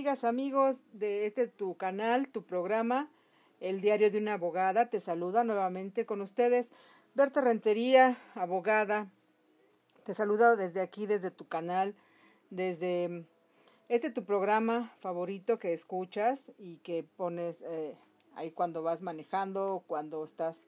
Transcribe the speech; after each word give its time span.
¿qué 0.00 0.04
tal 0.04 0.12
amigas, 0.12 0.24
amigos 0.24 0.76
de 0.94 1.26
este 1.26 1.46
tu 1.46 1.76
canal, 1.76 2.28
tu 2.28 2.42
programa, 2.42 3.10
El 3.60 3.82
Diario 3.82 4.10
de 4.10 4.16
una 4.16 4.34
Abogada? 4.34 4.88
Te 4.88 4.98
saluda 4.98 5.44
nuevamente 5.44 6.06
con 6.06 6.22
ustedes 6.22 6.70
Berta 7.12 7.42
Rentería, 7.42 8.16
abogada. 8.34 9.08
Te 10.04 10.14
saluda 10.14 10.56
desde 10.56 10.80
aquí, 10.80 11.04
desde 11.04 11.30
tu 11.30 11.46
canal, 11.48 11.94
desde 12.48 13.26
este 13.90 14.10
tu 14.10 14.24
programa 14.24 14.90
favorito 15.00 15.58
que 15.58 15.74
escuchas 15.74 16.50
y 16.56 16.78
que 16.78 17.04
pones 17.18 17.60
eh, 17.60 17.94
ahí 18.36 18.52
cuando 18.52 18.82
vas 18.82 19.02
manejando 19.02 19.84
cuando 19.86 20.24
estás 20.24 20.62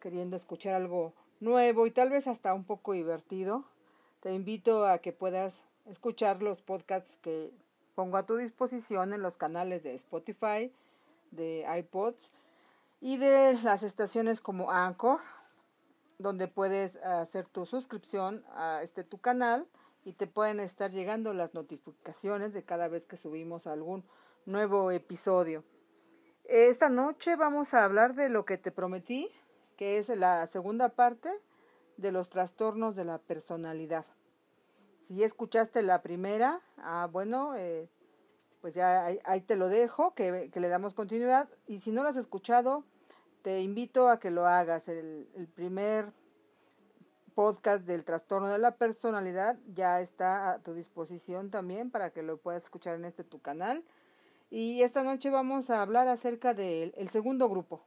queriendo 0.00 0.34
escuchar 0.34 0.72
algo 0.72 1.12
nuevo 1.40 1.86
y 1.86 1.90
tal 1.90 2.08
vez 2.08 2.26
hasta 2.26 2.54
un 2.54 2.64
poco 2.64 2.94
divertido. 2.94 3.64
Te 4.20 4.32
invito 4.32 4.86
a 4.86 5.00
que 5.00 5.12
puedas 5.12 5.62
escuchar 5.84 6.42
los 6.42 6.62
podcasts 6.62 7.18
que 7.18 7.52
pongo 7.96 8.18
a 8.18 8.26
tu 8.26 8.36
disposición 8.36 9.14
en 9.14 9.22
los 9.22 9.38
canales 9.38 9.82
de 9.82 9.94
Spotify, 9.94 10.70
de 11.32 11.66
iPods 11.78 12.30
y 13.00 13.16
de 13.16 13.54
las 13.64 13.82
estaciones 13.82 14.40
como 14.40 14.70
Anchor, 14.70 15.20
donde 16.18 16.46
puedes 16.46 16.96
hacer 16.96 17.46
tu 17.46 17.64
suscripción 17.66 18.44
a 18.54 18.80
este 18.82 19.02
tu 19.02 19.18
canal 19.18 19.66
y 20.04 20.12
te 20.12 20.26
pueden 20.26 20.60
estar 20.60 20.92
llegando 20.92 21.32
las 21.32 21.54
notificaciones 21.54 22.52
de 22.52 22.62
cada 22.62 22.86
vez 22.86 23.06
que 23.06 23.16
subimos 23.16 23.66
algún 23.66 24.04
nuevo 24.44 24.90
episodio. 24.90 25.64
Esta 26.44 26.90
noche 26.90 27.34
vamos 27.34 27.72
a 27.74 27.84
hablar 27.84 28.14
de 28.14 28.28
lo 28.28 28.44
que 28.44 28.58
te 28.58 28.70
prometí, 28.70 29.30
que 29.76 29.98
es 29.98 30.10
la 30.10 30.46
segunda 30.48 30.90
parte 30.90 31.30
de 31.96 32.12
los 32.12 32.28
trastornos 32.28 32.94
de 32.94 33.04
la 33.04 33.18
personalidad. 33.18 34.04
Si 35.06 35.22
escuchaste 35.22 35.82
la 35.82 36.02
primera, 36.02 36.60
ah, 36.78 37.08
bueno, 37.12 37.54
eh, 37.54 37.88
pues 38.60 38.74
ya 38.74 39.04
ahí, 39.04 39.40
te 39.40 39.54
lo 39.54 39.68
dejo, 39.68 40.14
que, 40.14 40.50
le 40.52 40.68
damos 40.68 40.94
continuidad. 40.94 41.48
Y 41.68 41.78
si 41.78 41.92
no 41.92 42.02
lo 42.02 42.08
has 42.08 42.16
escuchado, 42.16 42.82
te 43.42 43.60
invito 43.60 44.08
a 44.08 44.18
que 44.18 44.32
lo 44.32 44.48
hagas. 44.48 44.88
El 44.88 45.48
primer 45.54 46.12
podcast 47.36 47.86
del 47.86 48.04
trastorno 48.04 48.48
de 48.48 48.58
la 48.58 48.72
personalidad 48.72 49.56
ya 49.72 50.00
está 50.00 50.50
a 50.50 50.58
tu 50.58 50.74
disposición 50.74 51.52
también 51.52 51.92
para 51.92 52.10
que 52.10 52.22
lo 52.24 52.38
puedas 52.38 52.64
escuchar 52.64 52.96
en 52.96 53.04
este 53.04 53.22
tu 53.22 53.40
canal. 53.40 53.84
Y 54.50 54.82
esta 54.82 55.04
noche 55.04 55.30
vamos 55.30 55.70
a 55.70 55.82
hablar 55.82 56.08
acerca 56.08 56.52
del 56.52 57.08
segundo 57.12 57.48
grupo, 57.48 57.80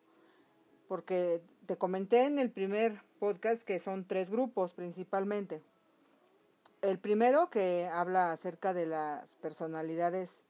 porque 0.88 1.42
te 1.66 1.76
comenté 1.76 2.28
en 2.28 2.40
el 2.40 2.50
primer 2.50 3.02
podcast 3.20 3.64
que 3.64 3.80
son 3.80 4.06
tres 4.06 4.30
grupos 4.30 4.72
principalmente. 4.72 5.62
El 6.82 6.98
primero 6.98 7.50
que 7.50 7.90
habla 7.92 8.32
acerca 8.32 8.74
de 8.74 8.86
las 8.86 9.36
personalidades 9.36 10.42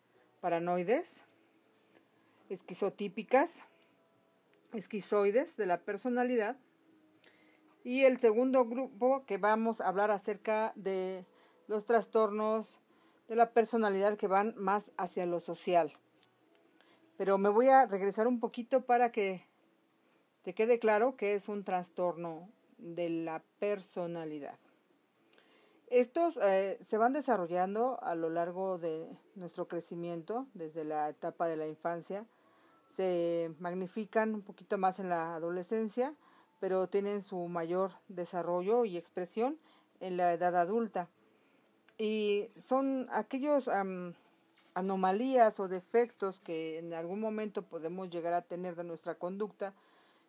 paranoides, 0.41 1.23
esquizotípicas, 2.49 3.51
esquizoides 4.73 5.57
de 5.57 5.65
la 5.65 5.79
personalidad. 5.79 6.55
Y 7.83 8.03
el 8.03 8.19
segundo 8.19 8.65
grupo 8.65 9.25
que 9.25 9.39
vamos 9.39 9.81
a 9.81 9.87
hablar 9.87 10.11
acerca 10.11 10.71
de 10.75 11.25
los 11.67 11.85
trastornos 11.85 12.79
de 13.27 13.35
la 13.35 13.49
personalidad 13.49 14.15
que 14.15 14.27
van 14.27 14.53
más 14.55 14.91
hacia 14.97 15.25
lo 15.25 15.39
social. 15.39 15.93
Pero 17.17 17.39
me 17.39 17.49
voy 17.49 17.69
a 17.69 17.87
regresar 17.87 18.27
un 18.27 18.39
poquito 18.39 18.81
para 18.81 19.11
que 19.11 19.45
te 20.43 20.53
quede 20.53 20.77
claro 20.77 21.15
que 21.15 21.33
es 21.33 21.49
un 21.49 21.63
trastorno 21.63 22.49
de 22.77 23.09
la 23.09 23.41
personalidad. 23.57 24.59
Estos 25.89 26.37
eh, 26.43 26.77
se 26.87 26.99
van 26.99 27.13
desarrollando 27.13 27.97
a 28.03 28.13
lo 28.13 28.29
largo 28.29 28.77
de 28.77 29.09
nuestro 29.33 29.67
crecimiento, 29.67 30.45
desde 30.53 30.83
la 30.83 31.09
etapa 31.09 31.47
de 31.47 31.57
la 31.57 31.67
infancia, 31.67 32.27
se 32.91 33.51
magnifican 33.57 34.35
un 34.35 34.43
poquito 34.43 34.77
más 34.77 34.99
en 34.99 35.09
la 35.09 35.33
adolescencia, 35.33 36.13
pero 36.59 36.87
tienen 36.89 37.21
su 37.21 37.47
mayor 37.47 37.91
desarrollo 38.07 38.85
y 38.85 38.97
expresión 38.97 39.57
en 39.99 40.15
la 40.15 40.31
edad 40.31 40.55
adulta. 40.55 41.07
Y 41.97 42.49
son 42.59 43.07
aquellos 43.11 43.67
anomalías 44.75 45.59
o 45.59 45.67
defectos 45.67 46.39
que 46.39 46.77
en 46.77 46.93
algún 46.93 47.19
momento 47.19 47.63
podemos 47.63 48.11
llegar 48.11 48.33
a 48.33 48.43
tener 48.43 48.75
de 48.75 48.83
nuestra 48.83 49.15
conducta 49.15 49.73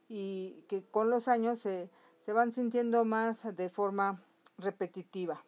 y 0.09 0.65
que 0.69 0.83
con 0.83 1.11
los 1.11 1.29
años 1.29 1.59
se, 1.59 1.91
se 2.23 2.33
van 2.33 2.53
sintiendo 2.53 3.05
más 3.05 3.55
de 3.55 3.69
forma 3.69 4.23
repetitiva 4.57 5.45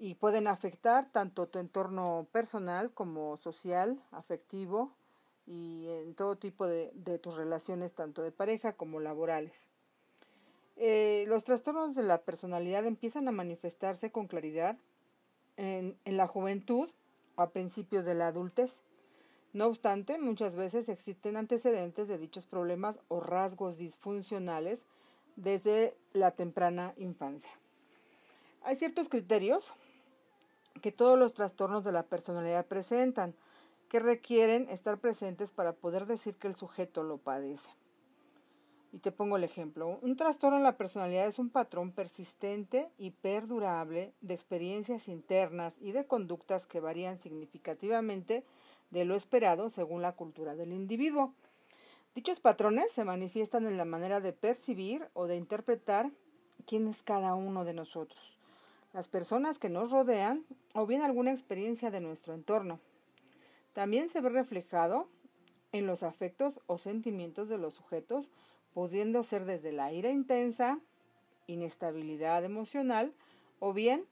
y 0.00 0.14
pueden 0.14 0.46
afectar 0.46 1.12
tanto 1.12 1.46
tu 1.46 1.58
entorno 1.58 2.26
personal 2.32 2.90
como 2.90 3.36
social, 3.36 4.02
afectivo 4.12 4.94
y 5.46 5.88
en 5.88 6.14
todo 6.14 6.36
tipo 6.36 6.66
de, 6.66 6.90
tus 7.22 7.36
relaciones, 7.36 7.92
tanto 7.92 8.22
de 8.22 8.32
pareja 8.32 8.72
como 8.72 8.98
laborales. 8.98 9.52
Eh, 10.76 11.26
los 11.28 11.44
trastornos 11.44 11.94
de 11.94 12.02
la 12.02 12.22
personalidad 12.22 12.86
empiezan 12.86 13.28
a 13.28 13.32
manifestarse 13.32 14.10
con 14.10 14.26
claridad 14.26 14.78
en, 15.58 15.98
en 16.06 16.16
la 16.16 16.26
juventud 16.26 16.88
o 17.36 17.42
a 17.42 17.50
principios 17.50 18.06
de 18.06 18.14
la 18.14 18.28
adultez. 18.28 18.80
No 19.52 19.66
obstante, 19.66 20.18
muchas 20.18 20.56
veces 20.56 20.88
existen 20.88 21.36
antecedentes 21.36 22.08
de 22.08 22.16
dichos 22.16 22.46
problemas 22.46 23.00
o 23.08 23.20
rasgos 23.20 23.76
disfuncionales 23.76 24.86
desde 25.36 25.94
la 26.14 26.30
temprana 26.30 26.94
infancia. 26.96 27.50
Hay 28.62 28.76
ciertos 28.76 29.08
criterios 29.08 29.74
que 30.80 30.92
todos 30.92 31.18
los 31.18 31.34
trastornos 31.34 31.84
de 31.84 31.92
la 31.92 32.04
personalidad 32.04 32.66
presentan, 32.66 33.34
que 33.88 34.00
requieren 34.00 34.68
estar 34.68 34.98
presentes 34.98 35.50
para 35.50 35.72
poder 35.72 36.06
decir 36.06 36.36
que 36.36 36.48
el 36.48 36.54
sujeto 36.54 37.02
lo 37.02 37.18
padece. 37.18 37.68
Y 38.92 38.98
te 38.98 39.12
pongo 39.12 39.36
el 39.36 39.44
ejemplo. 39.44 39.98
Un 40.02 40.16
trastorno 40.16 40.58
en 40.58 40.64
la 40.64 40.76
personalidad 40.76 41.26
es 41.26 41.38
un 41.38 41.50
patrón 41.50 41.92
persistente 41.92 42.90
y 42.98 43.10
perdurable 43.10 44.12
de 44.20 44.34
experiencias 44.34 45.06
internas 45.06 45.76
y 45.80 45.92
de 45.92 46.06
conductas 46.06 46.66
que 46.66 46.80
varían 46.80 47.18
significativamente 47.18 48.44
de 48.90 49.04
lo 49.04 49.14
esperado 49.14 49.70
según 49.70 50.02
la 50.02 50.12
cultura 50.12 50.56
del 50.56 50.72
individuo. 50.72 51.34
Dichos 52.14 52.40
patrones 52.40 52.90
se 52.90 53.04
manifiestan 53.04 53.66
en 53.66 53.76
la 53.76 53.84
manera 53.84 54.20
de 54.20 54.32
percibir 54.32 55.08
o 55.12 55.26
de 55.26 55.36
interpretar 55.36 56.10
quién 56.66 56.88
es 56.88 57.00
cada 57.02 57.34
uno 57.34 57.64
de 57.64 57.74
nosotros 57.74 58.39
las 58.92 59.08
personas 59.08 59.58
que 59.58 59.68
nos 59.68 59.90
rodean 59.90 60.44
o 60.74 60.86
bien 60.86 61.02
alguna 61.02 61.30
experiencia 61.30 61.90
de 61.90 62.00
nuestro 62.00 62.34
entorno. 62.34 62.80
También 63.72 64.08
se 64.08 64.20
ve 64.20 64.30
reflejado 64.30 65.08
en 65.72 65.86
los 65.86 66.02
afectos 66.02 66.60
o 66.66 66.78
sentimientos 66.78 67.48
de 67.48 67.58
los 67.58 67.74
sujetos, 67.74 68.28
pudiendo 68.74 69.22
ser 69.22 69.44
desde 69.44 69.72
la 69.72 69.92
ira 69.92 70.10
intensa, 70.10 70.78
inestabilidad 71.46 72.44
emocional 72.44 73.12
o 73.58 73.72
bien 73.72 74.04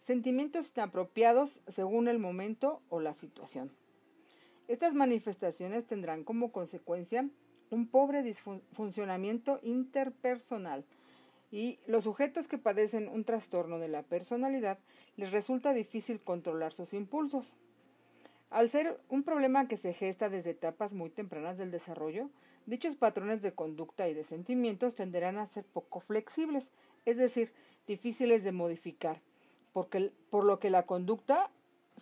sentimientos 0.00 0.72
inapropiados 0.74 1.60
según 1.66 2.08
el 2.08 2.18
momento 2.18 2.80
o 2.88 3.00
la 3.00 3.14
situación. 3.14 3.70
Estas 4.68 4.94
manifestaciones 4.94 5.86
tendrán 5.86 6.24
como 6.24 6.52
consecuencia 6.52 7.28
un 7.70 7.86
pobre 7.88 8.22
disfuncionamiento 8.22 9.60
interpersonal, 9.62 10.84
y 11.54 11.78
los 11.86 12.02
sujetos 12.02 12.48
que 12.48 12.58
padecen 12.58 13.06
un 13.06 13.22
trastorno 13.22 13.78
de 13.78 13.86
la 13.86 14.02
personalidad 14.02 14.76
les 15.16 15.30
resulta 15.30 15.72
difícil 15.72 16.18
controlar 16.18 16.72
sus 16.72 16.92
impulsos. 16.92 17.46
Al 18.50 18.68
ser 18.70 18.98
un 19.08 19.22
problema 19.22 19.68
que 19.68 19.76
se 19.76 19.92
gesta 19.92 20.28
desde 20.28 20.50
etapas 20.50 20.94
muy 20.94 21.10
tempranas 21.10 21.56
del 21.56 21.70
desarrollo, 21.70 22.28
dichos 22.66 22.96
patrones 22.96 23.40
de 23.40 23.52
conducta 23.52 24.08
y 24.08 24.14
de 24.14 24.24
sentimientos 24.24 24.96
tenderán 24.96 25.38
a 25.38 25.46
ser 25.46 25.62
poco 25.62 26.00
flexibles, 26.00 26.72
es 27.04 27.18
decir, 27.18 27.52
difíciles 27.86 28.42
de 28.42 28.50
modificar, 28.50 29.20
porque, 29.72 30.10
por 30.30 30.42
lo 30.42 30.58
que 30.58 30.70
la 30.70 30.86
conducta 30.86 31.52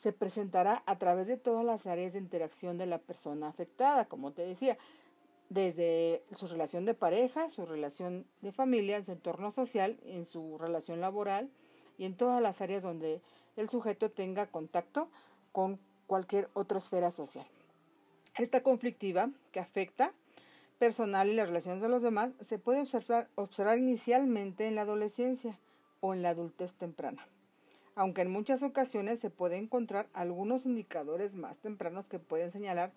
se 0.01 0.15
presentará 0.15 0.83
a 0.87 0.99
través 0.99 1.27
de 1.27 1.37
todas 1.37 1.67
las 1.67 1.87
áreas 1.87 2.15
de 2.15 2.21
interacción 2.21 2.79
de 2.79 2.87
la 2.87 2.97
persona 2.97 3.49
afectada, 3.49 4.07
como 4.07 4.33
te 4.33 4.47
decía, 4.47 4.79
desde 5.53 6.23
su 6.33 6.47
relación 6.47 6.87
de 6.87 6.95
pareja, 6.95 7.51
su 7.51 7.67
relación 7.67 8.25
de 8.41 8.53
familia, 8.53 9.03
su 9.03 9.13
entorno 9.13 9.51
social, 9.51 9.99
en 10.05 10.25
su 10.25 10.57
relación 10.57 11.01
laboral 11.01 11.51
y 11.99 12.07
en 12.07 12.17
todas 12.17 12.41
las 12.41 12.63
áreas 12.63 12.83
donde 12.83 13.21
el 13.57 13.69
sujeto 13.69 14.11
tenga 14.11 14.47
contacto 14.47 15.09
con 15.53 15.79
cualquier 16.07 16.49
otra 16.55 16.79
esfera 16.79 17.11
social. 17.11 17.47
Esta 18.39 18.63
conflictiva 18.63 19.29
que 19.53 19.61
afecta 19.61 20.15
personal 20.79 21.29
y 21.29 21.35
las 21.35 21.49
relaciones 21.49 21.83
de 21.83 21.89
los 21.91 22.03
demás 22.03 22.33
se 22.41 22.59
puede 22.59 22.81
observar, 22.81 23.29
observar 23.35 23.77
inicialmente 23.77 24.67
en 24.67 24.75
la 24.75 24.83
adolescencia 24.83 25.59
o 26.01 26.15
en 26.15 26.23
la 26.23 26.31
adultez 26.31 26.75
temprana, 26.75 27.29
aunque 27.95 28.23
en 28.23 28.31
muchas 28.31 28.63
ocasiones 28.63 29.21
se 29.21 29.29
puede 29.29 29.59
encontrar 29.59 30.09
algunos 30.15 30.65
indicadores 30.65 31.35
más 31.35 31.59
tempranos 31.59 32.09
que 32.09 32.19
pueden 32.19 32.51
señalar 32.51 32.91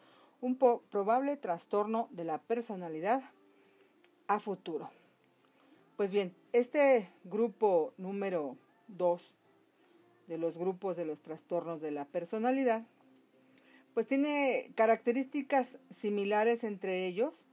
un 0.46 0.58
probable 0.58 1.38
trastorno 1.38 2.08
de 2.12 2.24
la 2.24 2.38
personalidad 2.38 3.24
a 4.28 4.40
futuro. 4.40 4.92
Pues 5.98 6.12
bien, 6.12 6.36
este 6.54 7.10
grupo 7.24 7.94
número 7.98 8.56
2 8.90 9.34
de 10.28 10.38
los 10.38 10.56
grupos 10.56 10.98
de 10.98 11.06
los 11.06 11.24
trastornos 11.24 11.82
de 11.82 11.90
la 11.90 12.06
personalidad 12.06 12.84
pues 13.96 14.06
tiene 14.06 14.72
características 14.76 15.80
similares 15.90 16.64
entre 16.64 17.08
ellos, 17.08 17.48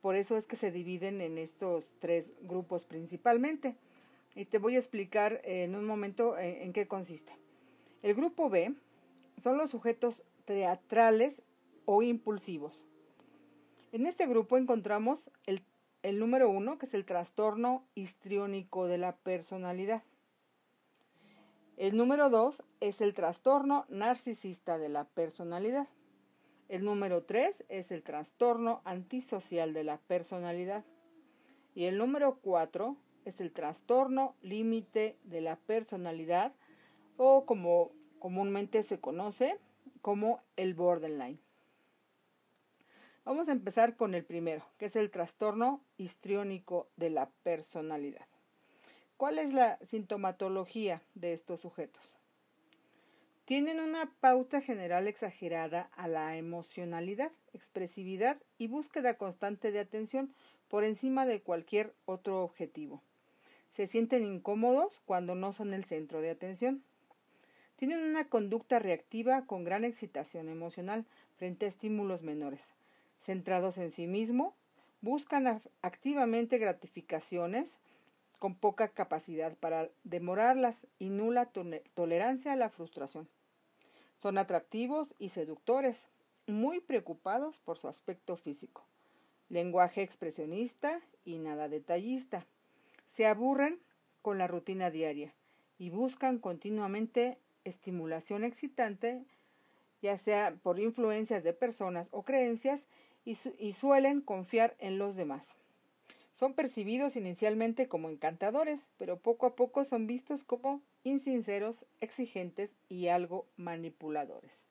por 0.00 0.14
eso 0.14 0.36
es 0.36 0.46
que 0.46 0.54
se 0.54 0.70
dividen 0.70 1.20
en 1.20 1.38
estos 1.38 1.94
tres 1.98 2.32
grupos 2.42 2.84
principalmente. 2.84 3.74
Y 4.36 4.44
te 4.44 4.58
voy 4.58 4.76
a 4.76 4.78
explicar 4.78 5.40
en 5.42 5.74
un 5.74 5.84
momento 5.84 6.38
en, 6.38 6.62
en 6.62 6.72
qué 6.72 6.86
consiste. 6.86 7.32
El 8.04 8.14
grupo 8.14 8.50
B 8.50 8.72
son 9.42 9.56
los 9.56 9.70
sujetos 9.70 10.22
teatrales 10.44 11.42
o 11.86 12.02
impulsivos. 12.02 12.86
En 13.92 14.04
este 14.06 14.26
grupo 14.26 14.58
encontramos 14.58 15.30
el, 15.46 15.62
número 16.18 16.50
uno, 16.50 16.76
que 16.76 16.84
es 16.84 16.92
el 16.92 17.06
trastorno 17.06 17.86
histriónico 17.94 18.86
de 18.86 18.98
la 18.98 19.16
personalidad. 19.16 20.02
El 21.78 21.96
número 21.96 22.28
dos 22.28 22.62
es 22.80 23.00
el 23.00 23.14
trastorno 23.14 23.86
narcisista 23.88 24.76
de 24.76 24.90
la 24.90 25.04
personalidad. 25.04 25.88
El 26.68 26.84
número 26.84 27.22
tres 27.22 27.64
es 27.68 27.92
el 27.92 28.02
trastorno 28.02 28.82
antisocial 28.84 29.72
de 29.72 29.84
la 29.84 29.98
personalidad. 29.98 30.84
Y 31.74 31.84
el 31.84 31.98
número 31.98 32.38
cuatro 32.42 32.96
es 33.24 33.40
el 33.40 33.52
trastorno 33.52 34.34
límite 34.42 35.16
de 35.24 35.40
la 35.40 35.56
personalidad 35.56 36.52
o 37.16 37.46
como 37.46 37.92
comúnmente 38.18 38.82
se 38.82 39.00
conoce 39.00 39.58
como 40.02 40.40
el 40.56 40.74
borderline. 40.74 41.45
Vamos 43.26 43.48
a 43.48 43.52
empezar 43.52 43.96
con 43.96 44.14
el 44.14 44.24
primero, 44.24 44.64
que 44.78 44.86
es 44.86 44.94
el 44.94 45.10
trastorno 45.10 45.80
histriónico 45.98 46.86
de 46.94 47.10
la 47.10 47.28
personalidad. 47.42 48.24
¿Cuál 49.16 49.40
es 49.40 49.52
la 49.52 49.80
sintomatología 49.82 51.02
de 51.16 51.32
estos 51.32 51.58
sujetos? 51.58 52.20
Tienen 53.44 53.80
una 53.80 54.08
pauta 54.20 54.60
general 54.60 55.08
exagerada 55.08 55.90
a 55.96 56.06
la 56.06 56.36
emocionalidad, 56.36 57.32
expresividad 57.52 58.40
y 58.58 58.68
búsqueda 58.68 59.14
constante 59.14 59.72
de 59.72 59.80
atención 59.80 60.32
por 60.68 60.84
encima 60.84 61.26
de 61.26 61.40
cualquier 61.40 61.94
otro 62.04 62.44
objetivo. 62.44 63.02
Se 63.72 63.88
sienten 63.88 64.24
incómodos 64.24 65.00
cuando 65.04 65.34
no 65.34 65.52
son 65.52 65.74
el 65.74 65.84
centro 65.84 66.20
de 66.20 66.30
atención. 66.30 66.84
Tienen 67.74 68.04
una 68.04 68.28
conducta 68.28 68.78
reactiva 68.78 69.46
con 69.46 69.64
gran 69.64 69.82
excitación 69.84 70.48
emocional 70.48 71.06
frente 71.34 71.66
a 71.66 71.68
estímulos 71.68 72.22
menores 72.22 72.76
centrados 73.20 73.78
en 73.78 73.90
sí 73.90 74.06
mismo, 74.06 74.54
buscan 75.00 75.60
activamente 75.82 76.58
gratificaciones 76.58 77.78
con 78.38 78.54
poca 78.54 78.88
capacidad 78.88 79.56
para 79.56 79.90
demorarlas 80.04 80.86
y 80.98 81.10
nula 81.10 81.50
tolerancia 81.94 82.52
a 82.52 82.56
la 82.56 82.68
frustración. 82.68 83.28
Son 84.16 84.38
atractivos 84.38 85.14
y 85.18 85.30
seductores, 85.30 86.08
muy 86.46 86.80
preocupados 86.80 87.58
por 87.60 87.78
su 87.78 87.88
aspecto 87.88 88.36
físico, 88.36 88.84
lenguaje 89.48 90.02
expresionista 90.02 91.00
y 91.24 91.38
nada 91.38 91.68
detallista. 91.68 92.46
Se 93.08 93.26
aburren 93.26 93.80
con 94.22 94.38
la 94.38 94.46
rutina 94.46 94.90
diaria 94.90 95.34
y 95.78 95.90
buscan 95.90 96.38
continuamente 96.38 97.38
estimulación 97.64 98.44
excitante, 98.44 99.24
ya 100.06 100.18
sea 100.18 100.54
por 100.62 100.78
influencias 100.78 101.42
de 101.42 101.52
personas 101.52 102.08
o 102.12 102.22
creencias, 102.22 102.86
y, 103.24 103.72
suelen 103.72 104.20
confiar 104.20 104.76
en 104.78 104.98
los 104.98 105.16
demás. 105.16 105.56
Son 106.32 106.54
percibidos 106.54 107.16
inicialmente 107.16 107.88
como 107.88 108.08
encantadores, 108.08 108.88
pero 108.98 109.18
poco 109.18 109.46
a 109.46 109.56
poco 109.56 109.84
son 109.84 110.06
vistos 110.06 110.44
como 110.44 110.80
insinceros, 111.02 111.86
exigentes 112.00 112.76
y 112.88 113.08
algo 113.08 113.46
manipuladores. 113.56 114.64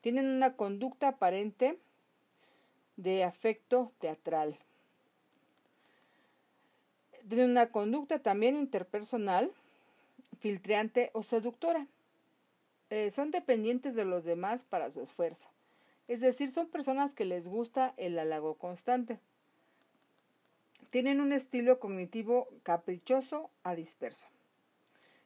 Tienen 0.00 0.26
una 0.26 0.54
conducta 0.56 1.06
aparente 1.06 1.78
de 2.96 3.22
afecto 3.22 3.92
teatral. 4.00 4.58
Tienen 7.28 7.50
una 7.50 7.68
conducta 7.68 8.18
también 8.18 8.56
interpersonal, 8.56 9.52
filtreante 10.40 11.10
o 11.12 11.22
seductora. 11.22 11.86
Eh, 12.94 13.10
son 13.10 13.32
dependientes 13.32 13.96
de 13.96 14.04
los 14.04 14.22
demás 14.22 14.62
para 14.62 14.88
su 14.88 15.00
esfuerzo. 15.00 15.48
Es 16.06 16.20
decir, 16.20 16.52
son 16.52 16.68
personas 16.68 17.12
que 17.12 17.24
les 17.24 17.48
gusta 17.48 17.92
el 17.96 18.16
halago 18.16 18.54
constante. 18.54 19.18
Tienen 20.90 21.20
un 21.20 21.32
estilo 21.32 21.80
cognitivo 21.80 22.46
caprichoso 22.62 23.50
a 23.64 23.74
disperso. 23.74 24.28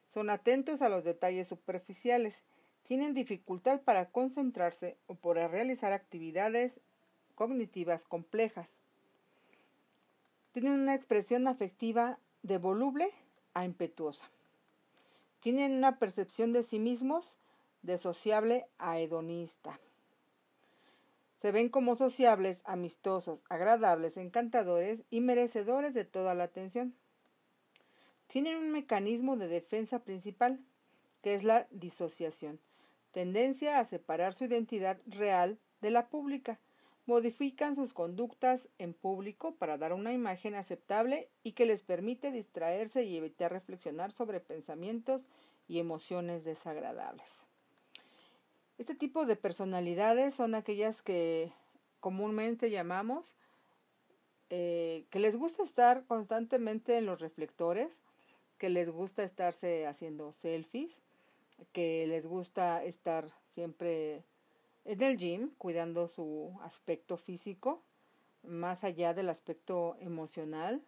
Son 0.09 0.31
atentos 0.31 0.81
a 0.81 0.88
los 0.88 1.05
detalles 1.05 1.47
superficiales. 1.47 2.43
Tienen 2.85 3.12
dificultad 3.12 3.82
para 3.82 4.09
concentrarse 4.09 4.97
o 5.06 5.17
para 5.17 5.47
realizar 5.47 5.93
actividades 5.93 6.81
cognitivas 7.35 8.06
complejas. 8.06 8.81
Tienen 10.53 10.73
una 10.73 10.94
expresión 10.94 11.47
afectiva 11.47 12.19
de 12.43 12.56
voluble 12.56 13.11
a 13.53 13.67
impetuosa. 13.67 14.25
Tienen 15.41 15.73
una 15.73 15.99
percepción 15.99 16.55
de 16.55 16.62
sí 16.62 16.79
mismos 16.79 17.38
de 17.83 17.99
sociable 17.99 18.67
a 18.79 18.99
hedonista. 18.99 19.79
Se 21.39 21.53
ven 21.53 21.69
como 21.69 21.95
sociables, 21.95 22.63
amistosos, 22.65 23.45
agradables, 23.49 24.17
encantadores 24.17 25.05
y 25.09 25.21
merecedores 25.21 25.95
de 25.95 26.05
toda 26.05 26.35
la 26.35 26.45
atención. 26.45 26.95
Tienen 28.27 28.57
un 28.57 28.73
mecanismo 28.73 29.37
de 29.37 29.47
defensa 29.47 30.01
principal, 30.01 30.59
que 31.23 31.35
es 31.35 31.45
la 31.45 31.69
disociación, 31.71 32.61
tendencia 33.13 33.79
a 33.79 33.85
separar 33.85 34.35
su 34.35 34.45
identidad 34.45 34.99
real 35.07 35.59
de 35.81 35.91
la 35.91 36.09
pública. 36.09 36.59
Modifican 37.07 37.75
sus 37.75 37.95
conductas 37.95 38.69
en 38.79 38.93
público 38.93 39.55
para 39.55 39.79
dar 39.79 39.95
una 39.95 40.13
imagen 40.13 40.55
aceptable 40.55 41.31
y 41.43 41.53
que 41.53 41.65
les 41.65 41.83
permite 41.83 42.33
distraerse 42.33 43.05
y 43.05 43.17
evitar 43.17 43.51
reflexionar 43.51 44.13
sobre 44.13 44.41
pensamientos 44.41 45.25
y 45.69 45.79
emociones 45.79 46.45
desagradables. 46.45 47.48
Este 48.78 48.94
tipo 48.94 49.26
de 49.26 49.35
personalidades 49.35 50.35
son 50.35 50.54
aquellas 50.54 51.02
que 51.02 51.52
comúnmente 51.99 52.70
llamamos 52.70 53.35
eh, 54.50 55.04
que 55.11 55.18
les 55.18 55.37
gusta 55.37 55.64
estar 55.64 56.04
constantemente 56.06 56.97
en 56.97 57.04
los 57.04 57.20
reflectores, 57.20 57.90
que 58.56 58.70
les 58.70 58.88
gusta 58.90 59.25
estarse 59.25 59.87
haciendo 59.87 60.32
selfies, 60.32 61.02
que 61.73 62.06
les 62.06 62.25
gusta 62.25 62.85
estar 62.85 63.28
siempre 63.49 64.25
en 64.85 65.02
el 65.02 65.18
gym 65.18 65.50
cuidando 65.58 66.06
su 66.06 66.56
aspecto 66.62 67.16
físico, 67.16 67.82
más 68.44 68.85
allá 68.85 69.12
del 69.12 69.28
aspecto 69.28 69.97
emocional 69.99 70.80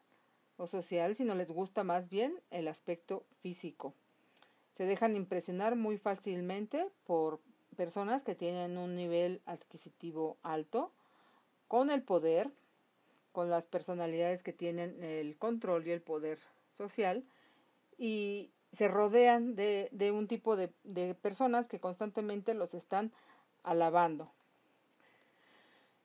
o 0.56 0.68
social, 0.68 1.16
sino 1.16 1.34
les 1.34 1.50
gusta 1.50 1.82
más 1.82 2.08
bien 2.08 2.40
el 2.50 2.68
aspecto 2.68 3.26
físico. 3.42 3.94
Se 4.74 4.84
dejan 4.84 5.16
impresionar 5.16 5.74
muy 5.76 5.98
fácilmente 5.98 6.88
por 7.04 7.40
personas 7.80 8.22
que 8.22 8.34
tienen 8.34 8.76
un 8.76 8.94
nivel 8.94 9.40
adquisitivo 9.46 10.36
alto, 10.42 10.92
con 11.66 11.90
el 11.90 12.02
poder, 12.02 12.50
con 13.32 13.48
las 13.48 13.64
personalidades 13.64 14.42
que 14.42 14.52
tienen 14.52 15.02
el 15.02 15.38
control 15.38 15.86
y 15.86 15.92
el 15.92 16.02
poder 16.02 16.38
social, 16.74 17.24
y 17.96 18.50
se 18.72 18.86
rodean 18.86 19.54
de, 19.54 19.88
de 19.92 20.12
un 20.12 20.28
tipo 20.28 20.56
de, 20.56 20.70
de 20.84 21.14
personas 21.14 21.68
que 21.68 21.80
constantemente 21.80 22.52
los 22.52 22.74
están 22.74 23.12
alabando. 23.62 24.30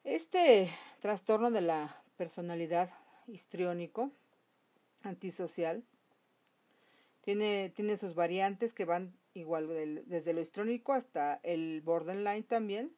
Este 0.06 0.72
trastorno 1.02 1.52
de 1.52 1.60
la 1.60 2.02
personalidad 2.16 2.90
histriónico, 3.28 4.12
antisocial, 5.04 5.84
tiene, 7.20 7.74
tiene 7.76 7.98
sus 7.98 8.16
variantes 8.16 8.74
que 8.74 8.86
van 8.86 9.14
igual 9.36 9.68
desde 10.08 10.34
lo 10.34 10.42
histrónico 10.42 10.94
hasta 10.94 11.40
el 11.44 11.82
borderline 11.82 12.44
también. 12.44 12.92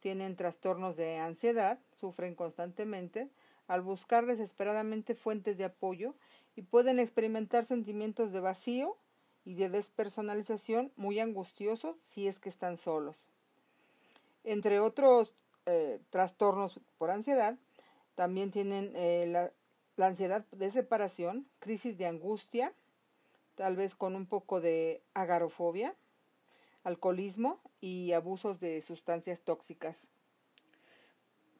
Tienen 0.00 0.36
trastornos 0.36 0.96
de 0.96 1.16
ansiedad, 1.16 1.78
sufren 1.92 2.34
constantemente 2.34 3.28
al 3.66 3.82
buscar 3.82 4.26
desesperadamente 4.26 5.14
fuentes 5.14 5.58
de 5.58 5.64
apoyo 5.64 6.14
y 6.56 6.62
pueden 6.62 6.98
experimentar 6.98 7.66
sentimientos 7.66 8.32
de 8.32 8.40
vacío 8.40 8.96
y 9.44 9.54
de 9.54 9.68
despersonalización 9.68 10.92
muy 10.96 11.18
angustiosos 11.18 11.96
si 11.98 12.28
es 12.28 12.40
que 12.40 12.48
están 12.48 12.76
solos. 12.76 13.26
Entre 14.44 14.80
otros 14.80 15.34
eh, 15.66 16.00
trastornos 16.10 16.80
por 16.98 17.10
ansiedad, 17.10 17.56
también 18.14 18.50
tienen 18.50 18.92
eh, 18.96 19.26
la, 19.28 19.50
la 19.96 20.06
ansiedad 20.06 20.44
de 20.52 20.70
separación, 20.70 21.46
crisis 21.58 21.96
de 21.96 22.06
angustia, 22.06 22.72
tal 23.60 23.76
vez 23.76 23.94
con 23.94 24.16
un 24.16 24.24
poco 24.24 24.62
de 24.62 25.02
agarofobia, 25.12 25.94
alcoholismo 26.82 27.60
y 27.78 28.12
abusos 28.12 28.58
de 28.58 28.80
sustancias 28.80 29.42
tóxicas. 29.42 30.08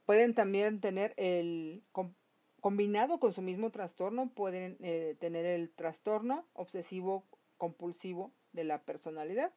Pueden 0.06 0.32
también 0.32 0.80
tener 0.80 1.12
el 1.18 1.82
combinado 2.62 3.20
con 3.20 3.34
su 3.34 3.42
mismo 3.42 3.70
trastorno, 3.70 4.30
pueden 4.30 4.78
eh, 4.80 5.14
tener 5.20 5.44
el 5.44 5.68
trastorno 5.68 6.46
obsesivo 6.54 7.26
compulsivo 7.58 8.32
de 8.54 8.64
la 8.64 8.80
personalidad. 8.80 9.52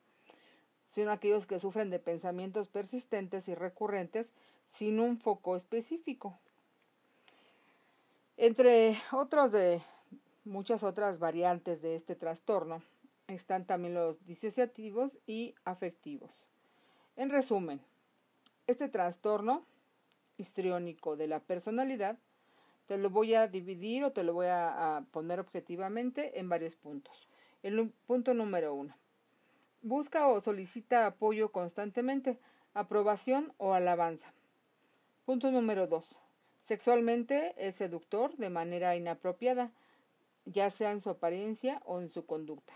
sino 0.90 1.12
aquellos 1.12 1.48
que 1.48 1.60
sufren 1.60 1.90
de 1.90 2.00
pensamientos 2.00 2.68
persistentes 2.68 3.48
y 3.48 3.56
recurrentes 3.56 4.34
sin 4.74 5.00
un 5.00 5.18
foco 5.18 5.56
específico. 5.56 6.38
Entre 8.36 8.98
otros 9.14 9.54
de 9.54 9.82
muchas 10.46 10.84
otras 10.84 11.20
variantes 11.20 11.82
de 11.82 11.96
este 11.96 12.16
trastorno 12.16 12.82
están 13.28 13.66
también 13.66 13.94
los 13.94 14.26
disociativos 14.26 15.18
y 15.26 15.56
afectivos. 15.64 16.48
En 17.16 17.30
resumen, 17.30 17.82
este 18.68 18.90
trastorno 18.90 19.66
histriónico 20.38 21.16
de 21.16 21.28
la 21.28 21.40
personalidad 21.40 22.18
te 22.88 22.98
lo 22.98 23.10
voy 23.10 23.34
a 23.34 23.48
dividir 23.48 24.04
o 24.04 24.12
te 24.12 24.24
lo 24.24 24.34
voy 24.34 24.48
a, 24.50 25.06
poner 25.12 25.40
objetivamente 25.40 26.40
en 26.40 26.50
varios 26.50 26.76
puntos. 26.76 27.30
El 27.62 27.92
punto 28.08 28.34
número 28.34 28.74
uno. 28.74 28.96
Busca 29.82 30.28
o 30.28 30.40
solicita 30.40 31.06
apoyo 31.06 31.52
constantemente, 31.52 32.40
aprobación 32.74 33.54
o 33.58 33.74
alabanza. 33.74 34.34
Punto 35.26 35.52
número 35.52 35.88
dos. 35.88 36.20
Sexualmente 36.64 37.54
es 37.58 37.76
seductor 37.76 38.36
de 38.38 38.50
manera 38.50 38.96
inapropiada, 38.96 39.72
ya 40.46 40.70
sea 40.70 40.92
en 40.92 41.00
su 41.00 41.10
apariencia 41.10 41.82
o 41.86 42.00
en 42.00 42.10
su 42.10 42.26
conducta. 42.26 42.74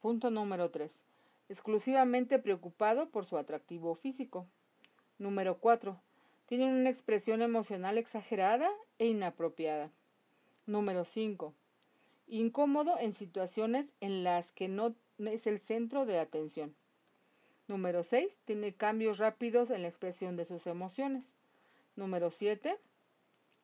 Punto 0.00 0.30
número 0.30 0.70
3. 0.70 1.00
Exclusivamente 1.48 2.38
preocupado 2.38 3.08
por 3.10 3.24
su 3.24 3.38
atractivo 3.38 3.94
físico. 3.94 4.46
Número 5.18 5.58
4. 5.58 6.00
Tiene 6.46 6.66
una 6.66 6.90
expresión 6.90 7.42
emocional 7.42 7.98
exagerada 7.98 8.70
e 8.98 9.06
inapropiada. 9.06 9.90
Número 10.66 11.04
5. 11.04 11.54
Incómodo 12.28 12.98
en 12.98 13.12
situaciones 13.12 13.92
en 14.00 14.22
las 14.22 14.52
que 14.52 14.68
no 14.68 14.94
es 15.18 15.46
el 15.46 15.58
centro 15.58 16.06
de 16.06 16.18
atención. 16.18 16.74
Número 17.66 18.02
6. 18.02 18.38
Tiene 18.44 18.74
cambios 18.74 19.18
rápidos 19.18 19.70
en 19.70 19.82
la 19.82 19.88
expresión 19.88 20.36
de 20.36 20.44
sus 20.44 20.66
emociones. 20.66 21.32
Número 21.96 22.30
7. 22.30 22.78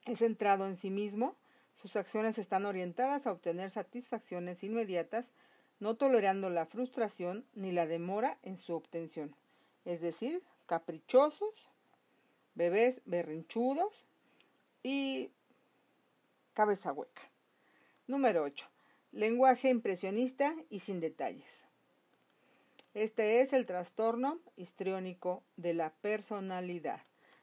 Es 0.06 0.18
centrado 0.18 0.66
en 0.66 0.76
sí 0.76 0.90
mismo. 0.90 1.36
Sus 1.74 1.96
acciones 1.96 2.38
están 2.38 2.66
orientadas 2.66 3.26
a 3.26 3.32
obtener 3.32 3.70
satisfacciones 3.70 4.62
inmediatas, 4.64 5.30
no 5.80 5.96
tolerando 5.96 6.50
la 6.50 6.66
frustración 6.66 7.44
ni 7.54 7.72
la 7.72 7.86
demora 7.86 8.38
en 8.42 8.58
su 8.58 8.74
obtención. 8.74 9.34
Es 9.84 10.00
decir, 10.00 10.42
caprichosos, 10.66 11.68
bebés 12.54 13.02
berrinchudos 13.04 14.06
y 14.82 15.30
cabeza 16.54 16.92
hueca. 16.92 17.22
Número 18.06 18.44
8. 18.44 18.66
Lenguaje 19.12 19.68
impresionista 19.68 20.54
y 20.70 20.80
sin 20.80 21.00
detalles. 21.00 21.64
Este 22.94 23.40
es 23.40 23.52
el 23.52 23.66
trastorno 23.66 24.38
histriónico 24.56 25.42
de 25.56 25.74
la 25.74 25.90
personalidad. 25.90 27.02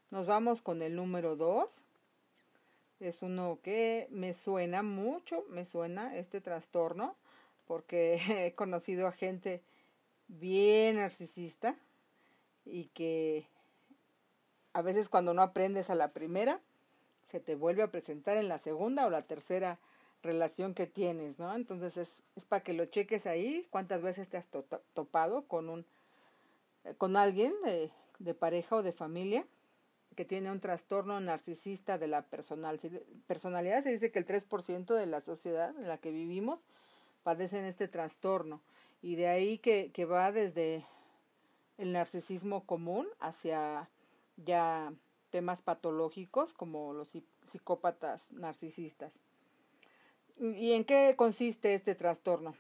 Nos 0.09 0.25
vamos 0.25 0.61
con 0.61 0.81
el 0.81 0.95
número 0.95 1.35
2. 1.35 1.83
Es 3.01 3.23
uno 3.23 3.57
que 3.63 4.07
me 4.11 4.35
suena 4.35 4.83
mucho, 4.83 5.43
me 5.49 5.65
suena 5.65 6.15
este 6.15 6.39
trastorno, 6.39 7.15
porque 7.67 8.15
he 8.47 8.53
conocido 8.53 9.07
a 9.07 9.11
gente 9.11 9.61
bien 10.27 10.97
narcisista 10.97 11.75
y 12.63 12.85
que 12.93 13.47
a 14.73 14.81
veces 14.83 15.09
cuando 15.09 15.33
no 15.33 15.41
aprendes 15.41 15.89
a 15.89 15.95
la 15.95 16.09
primera, 16.09 16.59
se 17.27 17.39
te 17.39 17.55
vuelve 17.55 17.81
a 17.81 17.91
presentar 17.91 18.37
en 18.37 18.47
la 18.47 18.59
segunda 18.59 19.07
o 19.07 19.09
la 19.09 19.23
tercera 19.23 19.79
relación 20.21 20.75
que 20.75 20.85
tienes, 20.85 21.39
¿no? 21.39 21.55
Entonces 21.55 21.97
es, 21.97 22.21
es 22.35 22.45
para 22.45 22.63
que 22.63 22.73
lo 22.73 22.85
cheques 22.85 23.25
ahí, 23.25 23.67
cuántas 23.71 24.03
veces 24.03 24.29
te 24.29 24.37
has 24.37 24.47
topado 24.93 25.43
con 25.47 25.69
un 25.69 25.85
con 26.97 27.15
alguien 27.15 27.53
de, 27.63 27.91
de, 28.19 28.33
pareja 28.33 28.77
o 28.77 28.83
de 28.83 28.91
familia 28.91 29.45
que 30.15 30.25
tiene 30.25 30.51
un 30.51 30.59
trastorno 30.59 31.19
narcisista 31.19 31.97
de 31.97 32.07
la 32.07 32.23
personal, 32.23 32.79
personalidad. 33.27 33.83
Se 33.83 33.91
dice 33.91 34.11
que 34.11 34.19
el 34.19 34.25
3% 34.25 34.93
de 34.93 35.05
la 35.05 35.21
sociedad 35.21 35.75
en 35.77 35.87
la 35.87 35.97
que 35.97 36.11
vivimos 36.11 36.65
padecen 37.23 37.65
este 37.65 37.87
trastorno 37.87 38.61
y 39.01 39.15
de 39.15 39.27
ahí 39.27 39.57
que, 39.57 39.91
que 39.93 40.05
va 40.05 40.31
desde 40.31 40.85
el 41.77 41.93
narcisismo 41.93 42.65
común 42.65 43.07
hacia 43.19 43.89
ya 44.37 44.93
temas 45.29 45.61
patológicos 45.61 46.53
como 46.53 46.93
los 46.93 47.17
psicópatas 47.47 48.31
narcisistas. 48.31 49.13
¿Y 50.39 50.73
en 50.73 50.85
qué 50.85 51.15
consiste 51.17 51.73
este 51.73 51.95
trastorno? 51.95 52.55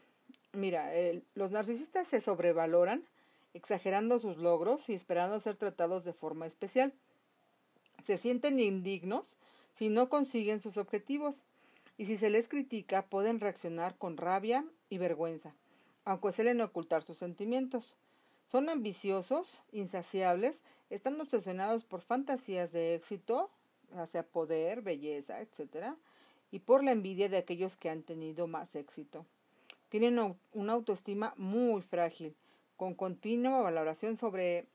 Mira, 0.53 0.91
los 1.33 1.51
narcisistas 1.51 2.07
se 2.07 2.19
sobrevaloran, 2.19 3.03
exagerando 3.53 4.19
sus 4.19 4.37
logros 4.37 4.87
y 4.89 4.93
esperando 4.93 5.39
ser 5.39 5.55
tratados 5.55 6.03
de 6.03 6.13
forma 6.13 6.45
especial. 6.45 6.93
Se 8.03 8.17
sienten 8.17 8.59
indignos 8.59 9.31
si 9.73 9.89
no 9.89 10.09
consiguen 10.09 10.59
sus 10.59 10.77
objetivos 10.77 11.35
y 11.97 12.05
si 12.05 12.17
se 12.17 12.29
les 12.29 12.47
critica 12.47 13.03
pueden 13.03 13.39
reaccionar 13.39 13.97
con 13.97 14.17
rabia 14.17 14.65
y 14.89 14.97
vergüenza, 14.97 15.53
aunque 16.05 16.31
suelen 16.31 16.61
ocultar 16.61 17.03
sus 17.03 17.17
sentimientos. 17.17 17.95
Son 18.47 18.69
ambiciosos, 18.69 19.61
insaciables, 19.71 20.61
están 20.89 21.19
obsesionados 21.21 21.85
por 21.85 22.01
fantasías 22.01 22.71
de 22.71 22.95
éxito, 22.95 23.49
hacia 23.95 24.23
poder, 24.23 24.81
belleza, 24.81 25.41
etc., 25.41 25.95
y 26.51 26.59
por 26.59 26.83
la 26.83 26.91
envidia 26.91 27.29
de 27.29 27.37
aquellos 27.37 27.77
que 27.77 27.89
han 27.89 28.03
tenido 28.03 28.47
más 28.47 28.75
éxito. 28.75 29.25
Tienen 29.87 30.35
una 30.53 30.73
autoestima 30.73 31.33
muy 31.37 31.81
frágil, 31.81 32.35
con 32.75 32.93
continua 32.93 33.61
valoración 33.61 34.17
sobre 34.17 34.65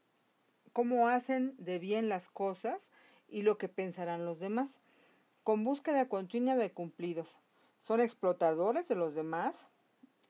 cómo 0.73 1.09
hacen 1.09 1.55
de 1.59 1.79
bien 1.79 2.09
las 2.09 2.29
cosas 2.29 2.91
y 3.29 3.43
lo 3.43 3.59
que 3.59 3.69
pensarán 3.69 4.25
los 4.25 4.39
demás, 4.39 4.81
con 5.43 5.65
búsqueda 5.65 6.09
continua 6.09 6.57
de 6.57 6.73
cumplidos. 6.73 7.37
Son 7.83 8.01
explotadores 8.01 8.89
de 8.89 8.97
los 8.97 9.15
demás, 9.15 9.67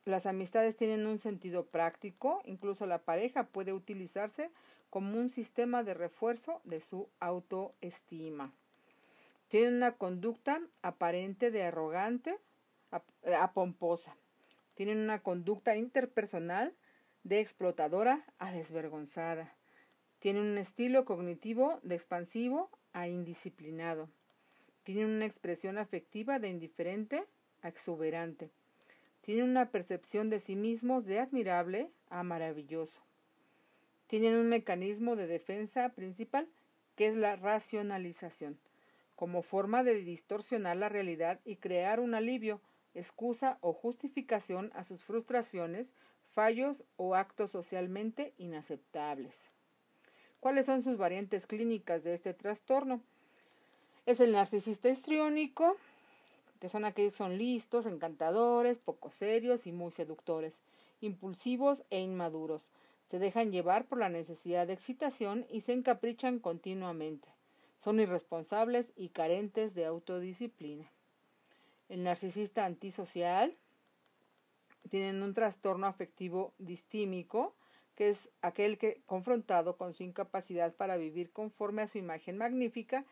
las 0.07 0.27
amistades 0.27 0.77
tienen 0.77 1.05
un 1.05 1.19
sentido 1.19 1.67
práctico, 1.67 2.41
incluso 2.45 2.87
la 2.87 2.99
pareja 2.99 3.49
puede 3.49 3.73
utilizarse 3.73 4.53
como 4.89 5.19
un 5.19 5.31
sistema 5.31 5.83
de 5.83 5.95
refuerzo 5.95 6.61
de 6.63 6.81
su 6.81 7.09
autoestima. 7.19 8.53
Tienen 9.49 9.75
una 9.75 9.97
conducta 9.97 10.61
aparente 10.83 11.51
de 11.51 11.65
arrogante 11.65 12.39
a, 12.91 13.53
pomposa. 13.53 14.17
Tienen 14.75 14.99
una 14.99 15.23
conducta 15.23 15.77
interpersonal 15.77 16.73
de 17.25 17.41
explotadora 17.41 18.25
a 18.39 18.53
desvergonzada. 18.53 19.57
Tienen 20.21 20.45
un 20.45 20.59
estilo 20.59 21.05
cognitivo 21.05 21.81
de 21.83 21.97
expansivo 21.97 22.71
a 22.97 23.09
indisciplinado. 23.09 24.09
Tienen 24.83 25.11
una 25.11 25.27
expresión 25.27 25.77
afectiva 25.77 26.39
de 26.39 26.49
indiferente 26.49 27.25
a 27.61 27.69
exuberante. 27.69 28.51
Tienen 29.21 29.45
una 29.45 29.71
percepción 29.71 30.31
de 30.31 30.41
sí 30.41 30.57
mismos 30.57 31.05
de 31.05 31.21
admirable 31.21 31.91
a 32.09 32.23
maravilloso. 32.23 33.03
Tienen 34.07 34.37
un 34.37 34.49
mecanismo 34.49 35.15
de 35.15 35.27
defensa 35.27 35.91
principal 35.91 36.49
que 36.97 37.09
es 37.09 37.17
la 37.17 37.37
racionalización, 37.37 38.59
como 39.15 39.43
forma 39.43 39.85
de 39.85 39.97
distorsionar 39.97 40.79
la 40.79 40.89
realidad 40.89 41.41
y 41.45 41.57
crear 41.57 42.01
un 42.01 42.15
alivio, 42.15 42.63
excusa 42.95 43.59
o 43.61 43.75
justificación 43.75 44.73
a 44.75 44.85
sus 44.85 45.05
frustraciones, 45.05 45.93
fallos 46.33 46.87
o 46.97 47.15
actos 47.15 47.51
socialmente 47.51 48.33
inaceptables. 48.39 49.51
¿Cuáles 50.47 50.67
son 50.67 50.81
sus 50.81 50.97
variantes 50.97 51.45
clínicas 51.45 52.05
de 52.05 52.15
este 52.15 52.33
trastorno? 52.33 53.01
Es 54.07 54.21
el 54.21 54.31
narcisista 54.31 54.89
histriónico, 54.89 55.77
que 56.61 56.69
son 56.69 56.85
aquellos 56.85 57.15
que 57.15 57.19
son 57.19 57.37
listos, 57.37 57.85
encantadores, 57.85 58.79
poco 58.79 59.11
serios 59.11 59.67
y 59.67 59.73
muy 59.73 59.91
seductores, 59.91 60.55
impulsivos 61.01 61.83
e 61.91 61.99
inmaduros. 61.99 62.63
Se 63.11 63.19
dejan 63.19 63.51
llevar 63.51 63.87
por 63.87 63.99
la 63.99 64.09
necesidad 64.09 64.69
de 64.69 64.75
excitación 64.75 65.47
y 65.51 65.63
se 65.63 65.73
encaprichan 65.73 66.39
continuamente. 66.39 67.27
Son 67.81 67.99
irresponsables 67.99 68.93
y 68.95 69.09
carentes 69.09 69.75
de 69.75 69.87
autodisciplina. 69.87 70.89
El 71.89 72.05
narcisista 72.05 72.67
antisocial 72.67 73.53
tiene 74.91 75.21
un 75.25 75.35
trastorno 75.35 75.89
afectivo 75.89 76.53
distímico, 76.59 77.53
que 77.97 78.11
es 78.11 78.31
aquel 78.43 78.79
que, 78.79 79.01
confrontado 79.07 79.77
con 79.77 79.95
su 79.95 80.03
incapacidad 80.05 80.75
para 80.75 80.97
vivir 80.97 81.33
conforme 81.33 81.83
a 81.83 81.87
su 81.87 81.99
imagen 81.99 82.37
magnífica, 82.37 83.05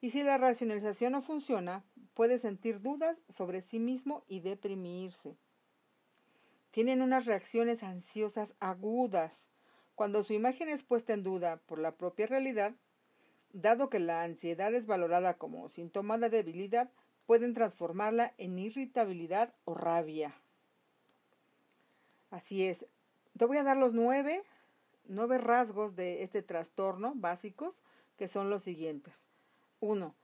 y 0.00 0.10
si 0.10 0.22
la 0.22 0.36
racionalización 0.36 1.12
no 1.12 1.22
funciona, 1.22 1.82
puede 2.12 2.36
sentir 2.36 2.82
dudas 2.82 3.22
sobre 3.30 3.62
sí 3.62 3.78
mismo 3.78 4.24
y 4.28 4.40
deprimirse. 4.40 5.36
Tienen 6.72 7.00
unas 7.00 7.24
reacciones 7.24 7.82
ansiosas 7.82 8.54
agudas. 8.60 9.48
Cuando 9.94 10.22
su 10.22 10.32
imagen 10.32 10.68
es 10.68 10.82
puesta 10.82 11.14
en 11.14 11.22
duda 11.22 11.60
por 11.66 11.78
la 11.78 11.92
propia 11.92 12.26
realidad, 12.26 12.74
dado 13.52 13.88
que 13.88 14.00
la 14.00 14.24
ansiedad 14.24 14.74
es 14.74 14.86
valorada 14.86 15.34
como 15.34 15.68
síntoma 15.68 16.18
de 16.18 16.28
debilidad, 16.28 16.90
pueden 17.26 17.54
transformarla 17.54 18.34
en 18.36 18.58
irritabilidad 18.58 19.54
o 19.64 19.74
rabia. 19.74 20.34
Así 22.30 22.66
es. 22.66 22.86
Te 23.38 23.44
voy 23.46 23.58
a 23.58 23.64
dar 23.64 23.76
los 23.76 23.94
nueve 23.94 24.44
nueve 25.06 25.38
rasgos 25.38 25.96
de 25.96 26.22
este 26.22 26.42
trastorno 26.42 27.12
básicos 27.16 27.80
que 28.16 28.28
son 28.28 28.48
los 28.48 28.62
siguientes. 28.62 29.22
1. 29.80 30.14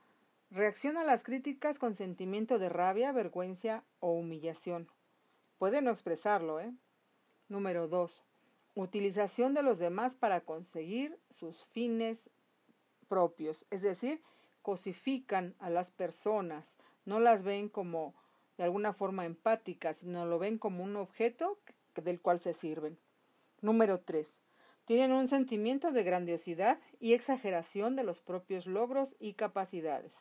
Reacciona 0.49 1.01
a 1.01 1.05
las 1.05 1.23
críticas 1.23 1.77
con 1.77 1.93
sentimiento 1.93 2.57
de 2.57 2.69
rabia, 2.69 3.11
vergüenza 3.11 3.83
o 3.99 4.13
humillación. 4.13 4.89
Puede 5.57 5.81
no 5.81 5.91
expresarlo, 5.91 6.59
¿eh? 6.59 6.73
Número 7.47 7.87
2. 7.87 8.25
Utilización 8.75 9.53
de 9.53 9.63
los 9.63 9.77
demás 9.77 10.15
para 10.15 10.41
conseguir 10.41 11.19
sus 11.29 11.65
fines 11.67 12.29
propios, 13.07 13.65
es 13.69 13.81
decir, 13.81 14.21
cosifican 14.61 15.53
a 15.59 15.69
las 15.69 15.91
personas, 15.91 16.73
no 17.03 17.19
las 17.19 17.43
ven 17.43 17.67
como 17.67 18.15
de 18.57 18.63
alguna 18.63 18.93
forma 18.93 19.25
empáticas, 19.25 19.97
sino 19.97 20.25
lo 20.25 20.39
ven 20.39 20.57
como 20.57 20.83
un 20.83 20.95
objeto 20.95 21.59
del 21.95 22.21
cual 22.21 22.39
se 22.39 22.53
sirven. 22.53 22.97
Número 23.61 23.99
3. 23.99 24.37
Tienen 24.85 25.11
un 25.11 25.27
sentimiento 25.27 25.91
de 25.91 26.03
grandiosidad 26.03 26.79
y 26.99 27.13
exageración 27.13 27.95
de 27.95 28.03
los 28.03 28.21
propios 28.21 28.65
logros 28.65 29.15
y 29.19 29.33
capacidades. 29.33 30.13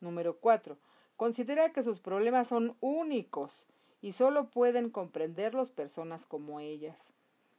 Número 0.00 0.38
4. 0.38 0.78
Considera 1.16 1.72
que 1.72 1.82
sus 1.82 2.00
problemas 2.00 2.48
son 2.48 2.76
únicos 2.80 3.66
y 4.00 4.12
solo 4.12 4.50
pueden 4.50 4.90
comprenderlos 4.90 5.70
personas 5.70 6.26
como 6.26 6.60
ellas. 6.60 7.12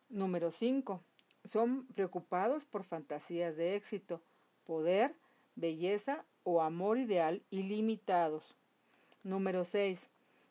Número 0.10 0.52
5. 0.52 1.02
Son 1.44 1.86
preocupados 1.88 2.66
por 2.66 2.84
fantasías 2.84 3.56
de 3.56 3.76
éxito, 3.76 4.22
poder, 4.66 5.16
belleza 5.56 6.26
o 6.44 6.62
amor 6.62 6.98
ideal 6.98 7.44
ilimitados. 7.50 8.56
Número 9.24 9.66
6. 9.66 10.10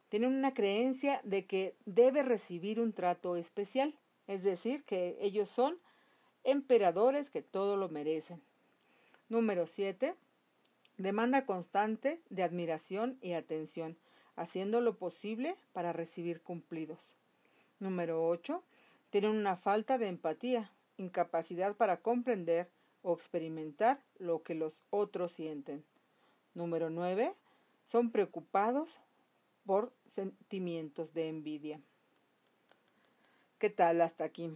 Tienen 0.09 0.35
una 0.35 0.55
creencia 0.55 1.21
de 1.25 1.47
que 1.47 1.75
debe 1.85 2.23
recibir 2.23 2.81
un 2.81 2.93
trato 2.93 3.37
especial, 3.37 3.95
es 4.27 4.43
decir, 4.43 4.85
que 4.85 5.19
ellos 5.21 5.49
son 5.49 5.79
emperadores 6.45 7.31
que 7.31 7.43
todo 7.43 7.77
lo 7.77 7.89
merecen. 7.89 8.41
Número 9.29 9.67
7. 9.67 10.15
Demanda 10.97 11.45
constante 11.45 12.21
de 12.31 12.43
admiración 12.43 13.19
y 13.21 13.35
atención, 13.35 13.97
haciendo 14.37 14.81
lo 14.81 14.97
posible 14.97 15.57
para 15.73 15.93
recibir 15.93 16.41
cumplidos. 16.41 17.17
Número 17.79 18.27
8. 18.27 18.63
Tienen 19.11 19.31
una 19.31 19.57
falta 19.57 19.99
de 19.99 20.09
empatía, 20.09 20.73
incapacidad 20.97 21.77
para 21.77 21.99
comprender 21.99 22.71
o 23.03 23.13
experimentar 23.13 24.01
lo 24.19 24.43
que 24.43 24.55
los 24.55 24.83
otros 24.91 25.33
sienten. 25.33 25.85
Número 26.55 26.91
9. 26.91 27.35
Son 27.85 28.11
preocupados 28.11 29.01
por 29.69 29.93
sentimientos 30.07 31.13
de 31.13 31.29
envidia. 31.29 31.79
¿Qué 33.59 33.69
tal 33.69 34.01
hasta 34.01 34.25
aquí? 34.25 34.51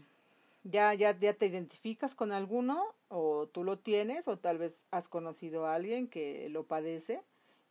¿Ya, 0.64 0.95
ya, 0.95 1.14
ya 1.19 1.35
te 1.35 1.45
identificas 1.45 2.14
con 2.14 2.33
alguno 2.33 2.83
o 3.09 3.47
tú 3.47 3.62
lo 3.62 3.78
tienes 3.78 4.26
o 4.26 4.38
tal 4.38 4.57
vez 4.57 4.87
has 4.90 5.11
conocido 5.11 5.66
a 5.66 5.75
alguien 5.75 6.09
que 6.09 6.49
lo 6.49 6.64
padece 6.64 7.23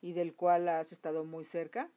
y 0.03 0.13
del 0.13 0.35
cual 0.35 0.69
has 0.69 0.91
estado 0.91 1.25
muy 1.25 1.43
cerca? 1.43 1.89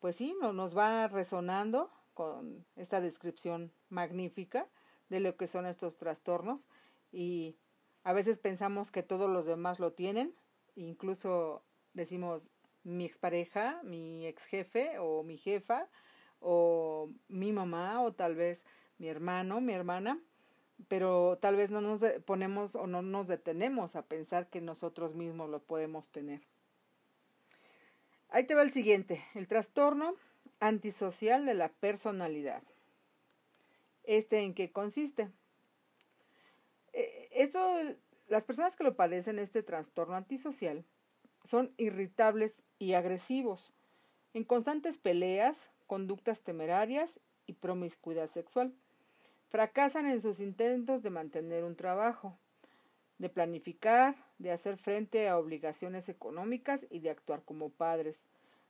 Pues 0.00 0.16
sí, 0.16 0.34
nos 0.40 0.76
va 0.76 1.06
resonando 1.06 1.88
con 2.12 2.66
esta 2.74 3.00
descripción 3.00 3.70
magnífica 3.90 4.66
de 5.08 5.20
lo 5.20 5.36
que 5.36 5.46
son 5.46 5.66
estos 5.66 5.98
trastornos 5.98 6.66
y 7.12 7.54
a 8.02 8.12
veces 8.12 8.38
pensamos 8.38 8.90
que 8.90 9.04
todos 9.04 9.30
los 9.30 9.46
demás 9.46 9.78
lo 9.78 9.92
tienen, 9.92 10.34
incluso 10.74 11.62
decimos 11.94 12.50
mi 12.84 13.04
expareja, 13.04 13.80
mi 13.82 14.26
ex 14.26 14.44
jefe 14.46 14.98
o 14.98 15.22
mi 15.22 15.36
jefa 15.36 15.88
o 16.40 17.10
mi 17.28 17.52
mamá 17.52 18.02
o 18.02 18.12
tal 18.12 18.34
vez 18.34 18.64
mi 18.98 19.08
hermano, 19.08 19.60
mi 19.60 19.72
hermana, 19.72 20.18
pero 20.88 21.38
tal 21.40 21.56
vez 21.56 21.70
no 21.70 21.80
nos 21.80 22.00
ponemos 22.24 22.74
o 22.74 22.86
no 22.86 23.02
nos 23.02 23.28
detenemos 23.28 23.96
a 23.96 24.02
pensar 24.02 24.48
que 24.48 24.60
nosotros 24.60 25.14
mismos 25.14 25.50
lo 25.50 25.60
podemos 25.60 26.08
tener. 26.10 26.40
Ahí 28.28 28.44
te 28.44 28.54
va 28.54 28.62
el 28.62 28.70
siguiente, 28.70 29.24
el 29.34 29.48
trastorno 29.48 30.14
antisocial 30.60 31.46
de 31.46 31.54
la 31.54 31.68
personalidad. 31.68 32.62
¿Este 34.04 34.40
en 34.40 34.54
qué 34.54 34.70
consiste? 34.70 35.30
Esto, 36.92 37.58
las 38.28 38.44
personas 38.44 38.76
que 38.76 38.84
lo 38.84 38.96
padecen 38.96 39.38
este 39.38 39.62
trastorno 39.62 40.16
antisocial 40.16 40.84
son 41.42 41.72
irritables 41.76 42.62
y 42.78 42.94
agresivos, 42.94 43.72
en 44.34 44.44
constantes 44.44 44.98
peleas, 44.98 45.70
conductas 45.86 46.42
temerarias 46.42 47.20
y 47.46 47.54
promiscuidad 47.54 48.30
sexual. 48.30 48.72
Fracasan 49.48 50.06
en 50.06 50.20
sus 50.20 50.40
intentos 50.40 51.02
de 51.02 51.10
mantener 51.10 51.64
un 51.64 51.74
trabajo, 51.74 52.38
de 53.18 53.28
planificar, 53.28 54.14
de 54.38 54.52
hacer 54.52 54.76
frente 54.76 55.28
a 55.28 55.36
obligaciones 55.36 56.08
económicas 56.08 56.86
y 56.90 57.00
de 57.00 57.10
actuar 57.10 57.42
como 57.42 57.70
padres. 57.70 58.24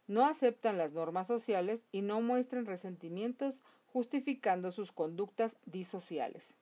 No 0.06 0.24
aceptan 0.24 0.78
las 0.78 0.94
normas 0.94 1.26
sociales 1.26 1.84
y 1.92 2.00
no 2.02 2.20
muestran 2.20 2.66
resentimientos 2.66 3.62
justificando 3.92 4.72
sus 4.72 4.90
conductas 4.90 5.58
disociales. 5.66 6.54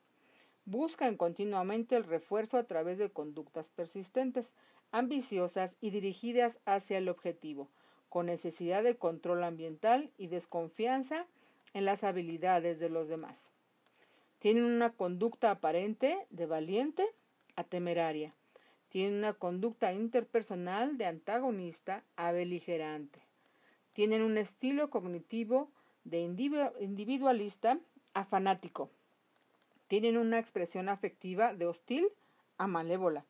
Buscan 0.64 1.16
continuamente 1.16 1.97
el 1.97 2.05
refuerzo 2.05 2.59
a 2.59 2.64
través 2.64 2.99
de 2.99 3.11
conductas 3.11 3.71
persistentes, 3.71 4.53
ambiciosas 4.92 5.77
y 5.81 5.90
dirigidas 5.90 6.59
hacia 6.64 6.98
el 6.98 7.09
objetivo, 7.09 7.68
con 8.09 8.27
necesidad 8.27 8.83
de 8.83 8.96
control 8.96 9.44
ambiental 9.44 10.11
y 10.16 10.29
desconfianza 10.29 11.27
en 11.74 11.85
las 11.85 12.05
habilidades 12.05 12.79
de 12.79 12.88
los 12.88 13.09
demás. 13.09 13.53
Tienen 14.38 14.64
una 14.64 14.90
conducta 14.90 15.51
aparente 15.51 16.27
de 16.31 16.46
valiente 16.46 17.07
a 17.57 17.64
temeraria. 17.64 18.35
Tienen 18.88 19.18
una 19.18 19.35
conducta 19.35 19.92
interpersonal 19.92 20.96
de 20.96 21.07
antagonista 21.07 22.05
a 22.16 22.33
beligerante. 22.33 23.20
Tienen 23.92 24.22
un 24.22 24.38
estilo 24.38 24.90
cognitivo 24.90 25.70
de 26.05 26.20
individualista 26.20 27.79
a 28.14 28.24
fanático 28.24 28.90
tienen 29.88 30.18
una 30.18 30.38
expresión 30.38 30.88
afectiva 30.88 31.55
de 31.55 31.66
hostil 31.66 32.09
a 32.59 32.66
malévola. 32.66 33.24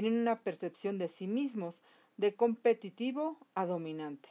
Tienen 0.00 0.20
una 0.20 0.38
percepción 0.44 0.96
de 0.96 1.08
sí 1.08 1.26
mismos 1.26 1.82
de 2.18 2.36
competitivo 2.36 3.36
a 3.56 3.66
dominante. 3.66 4.28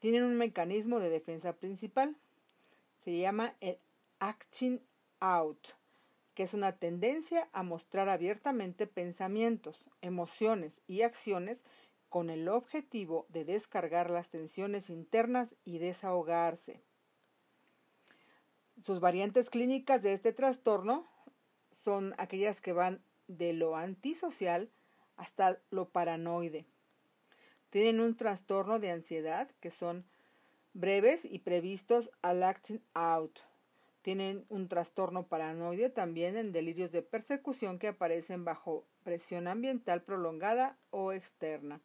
Tienen 0.00 0.24
un 0.24 0.34
mecanismo 0.34 0.98
de 0.98 1.08
defensa 1.08 1.52
principal. 1.52 2.16
Se 2.96 3.16
llama 3.16 3.54
el 3.60 3.78
acting 4.18 4.80
out, 5.20 5.68
que 6.34 6.42
es 6.42 6.52
una 6.52 6.72
tendencia 6.72 7.48
a 7.52 7.62
mostrar 7.62 8.08
abiertamente 8.08 8.88
pensamientos, 8.88 9.88
emociones 10.00 10.82
y 10.88 11.02
acciones 11.02 11.64
con 12.08 12.28
el 12.28 12.48
objetivo 12.48 13.26
de 13.28 13.44
descargar 13.44 14.10
las 14.10 14.30
tensiones 14.30 14.90
internas 14.90 15.54
y 15.64 15.78
desahogarse. 15.78 16.80
Sus 18.82 18.98
variantes 18.98 19.48
clínicas 19.48 20.02
de 20.02 20.12
este 20.12 20.32
trastorno 20.32 21.06
son 21.70 22.16
aquellas 22.18 22.60
que 22.60 22.72
van 22.72 23.00
de 23.38 23.52
lo 23.52 23.76
antisocial 23.76 24.70
hasta 25.16 25.58
lo 25.70 25.88
paranoide. 25.88 26.66
Tienen 27.70 28.00
un 28.00 28.16
trastorno 28.16 28.78
de 28.78 28.90
ansiedad 28.90 29.50
que 29.60 29.70
son 29.70 30.04
breves 30.74 31.24
y 31.24 31.38
previstos 31.38 32.10
al 32.22 32.42
acting 32.42 32.80
out. 32.94 33.38
Tienen 34.02 34.44
un 34.48 34.68
trastorno 34.68 35.26
paranoide 35.26 35.88
también 35.90 36.36
en 36.36 36.52
delirios 36.52 36.92
de 36.92 37.02
persecución 37.02 37.78
que 37.78 37.88
aparecen 37.88 38.44
bajo 38.44 38.84
presión 39.04 39.48
ambiental 39.48 40.02
prolongada 40.02 40.76
o 40.90 41.12
externa 41.12 41.80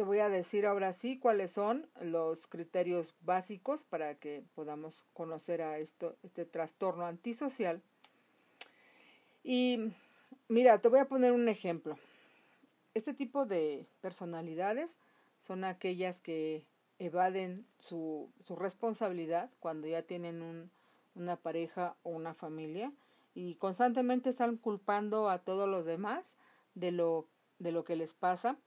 te 0.00 0.04
voy 0.04 0.20
a 0.20 0.30
decir 0.30 0.64
ahora 0.64 0.94
sí 0.94 1.18
cuáles 1.18 1.50
son 1.50 1.86
los 2.00 2.46
criterios 2.46 3.14
básicos 3.20 3.84
para 3.84 4.14
que 4.14 4.42
podamos 4.54 5.04
conocer 5.12 5.60
a 5.60 5.76
esto, 5.76 6.16
este 6.22 6.46
trastorno 6.46 7.04
antisocial. 7.04 7.82
Y 9.42 9.92
mira, 10.48 10.80
te 10.80 10.88
voy 10.88 11.00
a 11.00 11.08
poner 11.08 11.32
un 11.32 11.48
ejemplo. 11.48 11.98
Este 12.94 13.14
tipo 13.14 13.46
de 13.46 13.86
personalidades 14.00 14.98
son 15.40 15.64
aquellas 15.64 16.22
que 16.22 16.66
evaden 16.98 17.66
su, 17.78 18.30
su 18.40 18.56
responsabilidad 18.56 19.50
cuando 19.58 19.86
ya 19.86 20.02
tienen 20.02 20.42
un, 20.42 20.70
una 21.14 21.36
pareja 21.36 21.96
o 22.02 22.10
una 22.10 22.34
familia 22.34 22.92
y 23.34 23.54
constantemente 23.54 24.30
están 24.30 24.56
culpando 24.56 25.30
a 25.30 25.38
todos 25.38 25.68
los 25.68 25.84
demás 25.86 26.36
de 26.74 26.90
lo, 26.90 27.26
de 27.58 27.72
lo 27.72 27.84
que 27.84 27.96
les 27.96 28.12
pasa 28.12 28.58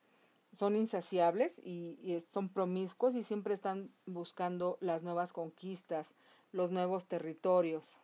son 0.56 0.76
insaciables 0.76 1.60
y, 1.64 2.18
son 2.32 2.50
promiscuos 2.50 3.16
y 3.16 3.24
siempre 3.24 3.54
están 3.54 3.92
buscando 4.06 4.78
las 4.82 5.04
nuevas 5.04 5.34
conquistas, 5.34 6.14
los 6.52 6.72
nuevos 6.72 7.08
territorios. 7.08 7.98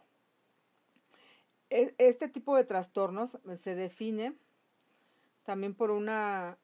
E, 1.69 1.93
este 1.97 2.27
tipo 2.27 2.55
de 2.55 2.63
trastornos 2.63 3.38
se 3.58 3.75
define 3.75 4.34
también 5.43 5.73
por 5.73 5.91
una 5.91 6.58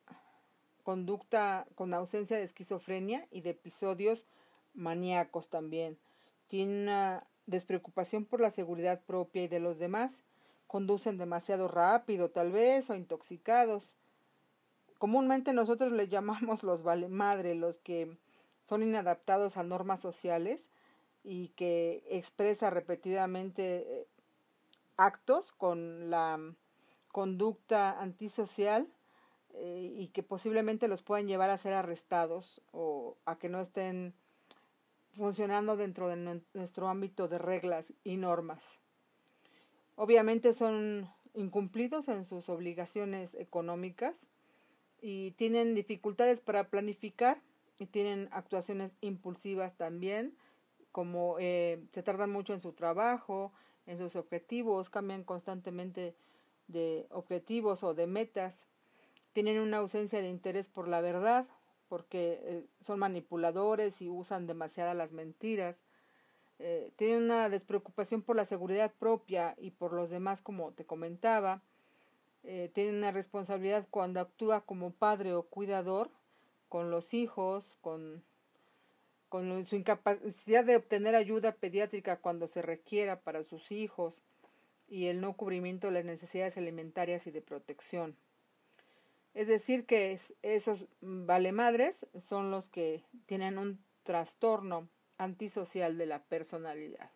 conducta 0.84 1.66
con 1.76 1.94
ausencia 1.94 2.38
de 2.38 2.44
esquizofrenia 2.44 3.28
y 3.32 3.42
de 3.42 3.52
episodios 3.52 4.26
maníacos 4.74 5.50
también. 5.50 5.98
Tiene 6.48 6.84
una 6.84 7.28
despreocupación 7.48 8.26
por 8.26 8.40
la 8.42 8.52
seguridad 8.52 9.02
propia 9.02 9.44
y 9.44 9.48
de 9.48 9.60
los 9.60 9.80
demás, 9.80 10.24
conducen 10.68 11.18
demasiado 11.18 11.68
rápido 11.68 12.30
tal 12.30 12.52
vez 12.52 12.90
o 12.90 12.96
intoxicados. 12.96 13.96
Comúnmente 14.98 15.54
nosotros 15.54 15.92
les 15.92 16.10
llamamos 16.10 16.64
los 16.64 16.84
vale 16.84 17.08
madre, 17.08 17.56
los 17.56 17.80
que 17.80 18.18
son 18.64 18.84
inadaptados 18.84 19.58
a 19.58 19.64
normas 19.64 20.00
sociales 20.00 20.70
y 21.24 21.50
que 21.50 22.04
expresa 22.10 22.70
repetidamente 22.70 23.78
eh, 23.78 24.08
actos 24.98 25.52
con 25.52 26.10
la 26.10 26.40
conducta 27.10 28.00
antisocial 28.00 28.88
eh, 29.54 29.94
y 29.98 30.08
que 30.10 30.24
posiblemente 30.24 30.88
los 30.88 31.02
puedan 31.02 31.28
llevar 31.28 31.50
a 31.50 31.58
ser 31.58 31.74
arrestados 31.74 32.62
o 32.72 33.18
a 33.26 33.38
que 33.38 33.50
no 33.50 33.62
estén 33.62 34.14
funcionando 35.14 35.78
dentro 35.78 36.10
de 36.10 36.42
nuestro 36.54 36.90
ámbito 36.90 37.28
de 37.28 37.38
reglas 37.38 37.94
y 38.04 38.18
normas. 38.18 38.64
Obviamente 39.96 40.52
son 40.52 41.10
incumplidos 41.34 42.10
en 42.10 42.26
sus 42.26 42.50
obligaciones 42.50 43.36
económicas 43.36 44.28
y 45.02 45.32
tienen 45.32 45.74
dificultades 45.74 46.42
para 46.42 46.70
planificar 46.70 47.42
y 47.80 47.86
tienen 47.86 48.30
actuaciones 48.32 48.92
impulsivas 49.02 49.76
también, 49.76 50.36
como 50.92 51.38
eh, 51.40 51.82
se 51.92 52.04
tardan 52.04 52.32
mucho 52.32 52.54
en 52.54 52.60
su 52.60 52.74
trabajo, 52.74 53.54
en 53.86 53.98
sus 53.98 54.16
objetivos, 54.16 54.90
cambian 54.90 55.24
constantemente 55.24 56.16
de 56.68 57.08
objetivos 57.12 57.84
o 57.84 57.94
de 57.94 58.08
metas, 58.08 58.68
tienen 59.34 59.60
una 59.60 59.78
ausencia 59.78 60.22
de 60.22 60.30
interés 60.30 60.70
por 60.70 60.88
la 60.88 61.02
verdad, 61.02 61.48
porque 61.88 62.40
eh, 62.44 62.66
son 62.82 63.00
manipuladores 63.00 64.02
y 64.02 64.10
usan 64.10 64.48
demasiadas 64.48 64.96
las 64.96 65.12
mentiras, 65.12 65.82
eh, 66.58 66.92
tienen 66.96 67.24
una 67.24 67.50
despreocupación 67.50 68.22
por 68.22 68.36
la 68.36 68.46
seguridad 68.46 68.94
propia 68.98 69.56
y 69.58 69.72
por 69.72 69.94
los 69.94 70.10
demás, 70.10 70.42
como 70.42 70.72
te 70.72 70.86
comentaba, 70.86 71.62
eh, 72.44 72.72
tienen 72.74 72.96
una 72.96 73.12
responsabilidad 73.12 73.88
cuando 73.92 74.20
actúa 74.20 74.62
como 74.62 74.92
padre 74.92 75.34
o 75.34 75.44
cuidador 75.44 76.10
con 76.70 76.92
los 76.92 77.14
hijos, 77.14 77.78
con, 77.82 78.24
con 79.30 79.66
su 79.66 79.76
incapacidad 79.76 80.64
de 80.64 80.76
obtener 80.76 81.16
ayuda 81.16 81.54
pediátrica 81.54 82.18
cuando 82.18 82.48
se 82.48 82.62
requiera 82.62 83.22
para 83.22 83.44
sus 83.44 83.72
hijos 83.72 84.24
y 84.88 85.08
el 85.08 85.22
no 85.22 85.34
cubrimiento 85.34 85.88
de 85.88 85.94
las 85.94 86.06
necesidades 86.06 86.58
alimentarias 86.58 87.28
y 87.28 87.32
de 87.32 87.42
protección. 87.42 88.16
Es 89.34 89.48
decir, 89.48 89.86
que 89.86 90.20
esos 90.44 90.86
valemadres 91.02 92.08
son 92.18 92.52
los 92.52 92.70
que 92.70 93.04
tienen 93.26 93.58
un 93.58 93.84
trastorno 94.04 94.88
antisocial 95.18 95.98
de 95.98 96.06
la 96.06 96.24
personalidad. 96.24 97.10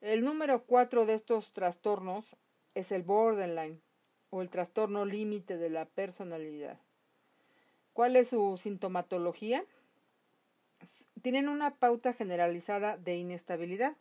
El 0.00 0.24
número 0.24 0.64
cuatro 0.64 1.06
de 1.06 1.14
estos 1.14 1.52
trastornos 1.52 2.36
es 2.74 2.92
el 2.92 3.02
borderline 3.02 3.80
o 4.30 4.42
el 4.42 4.50
trastorno 4.50 5.04
límite 5.04 5.56
de 5.56 5.70
la 5.70 5.86
personalidad. 5.86 6.78
¿Cuál 7.92 8.16
es 8.16 8.28
su 8.28 8.56
sintomatología? 8.56 9.64
Tienen 11.22 11.48
una 11.48 11.74
pauta 11.76 12.12
generalizada 12.12 12.96
de 12.96 13.16
inestabilidad 13.16 13.96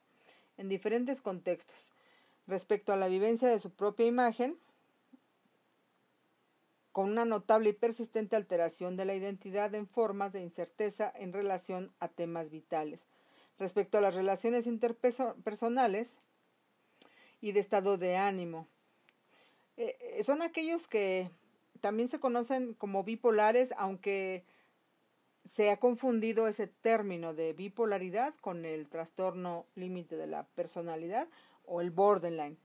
en 0.57 0.69
diferentes 0.69 1.21
contextos 1.21 1.93
respecto 2.47 2.93
a 2.93 2.97
la 2.97 3.07
vivencia 3.07 3.47
de 3.47 3.59
su 3.59 3.71
propia 3.71 4.05
imagen, 4.05 4.57
con 6.91 7.09
una 7.09 7.25
notable 7.25 7.69
y 7.69 7.73
persistente 7.73 8.35
alteración 8.35 8.95
de 8.95 9.05
la 9.05 9.15
identidad 9.15 9.73
en 9.73 9.87
formas 9.87 10.31
de 10.31 10.41
incerteza 10.41 11.11
en 11.15 11.33
relación 11.33 11.91
a 11.99 12.07
temas 12.07 12.51
vitales. 12.51 13.07
Respecto 13.57 13.97
a 13.97 14.01
las 14.01 14.13
relaciones 14.13 14.67
interpersonales 14.67 16.19
y 17.41 17.51
de 17.51 17.59
estado 17.59 17.97
de 17.97 18.15
ánimo. 18.15 18.67
Eh, 19.77 19.97
eh, 19.99 20.23
son 20.23 20.41
aquellos 20.41 20.87
que 20.87 21.31
también 21.81 22.09
se 22.09 22.19
conocen 22.19 22.73
como 22.75 23.03
bipolares, 23.03 23.73
aunque 23.77 24.43
se 25.53 25.69
ha 25.69 25.77
confundido 25.77 26.47
ese 26.47 26.65
término 26.65 27.35
de 27.35 27.53
bipolaridad 27.53 28.33
con 28.41 28.65
el 28.65 28.87
trastorno 28.89 29.67
límite 29.75 30.17
de 30.17 30.25
la 30.25 30.47
personalidad 30.55 31.27
o 31.65 31.79
el 31.79 31.91
borderline. 31.91 32.57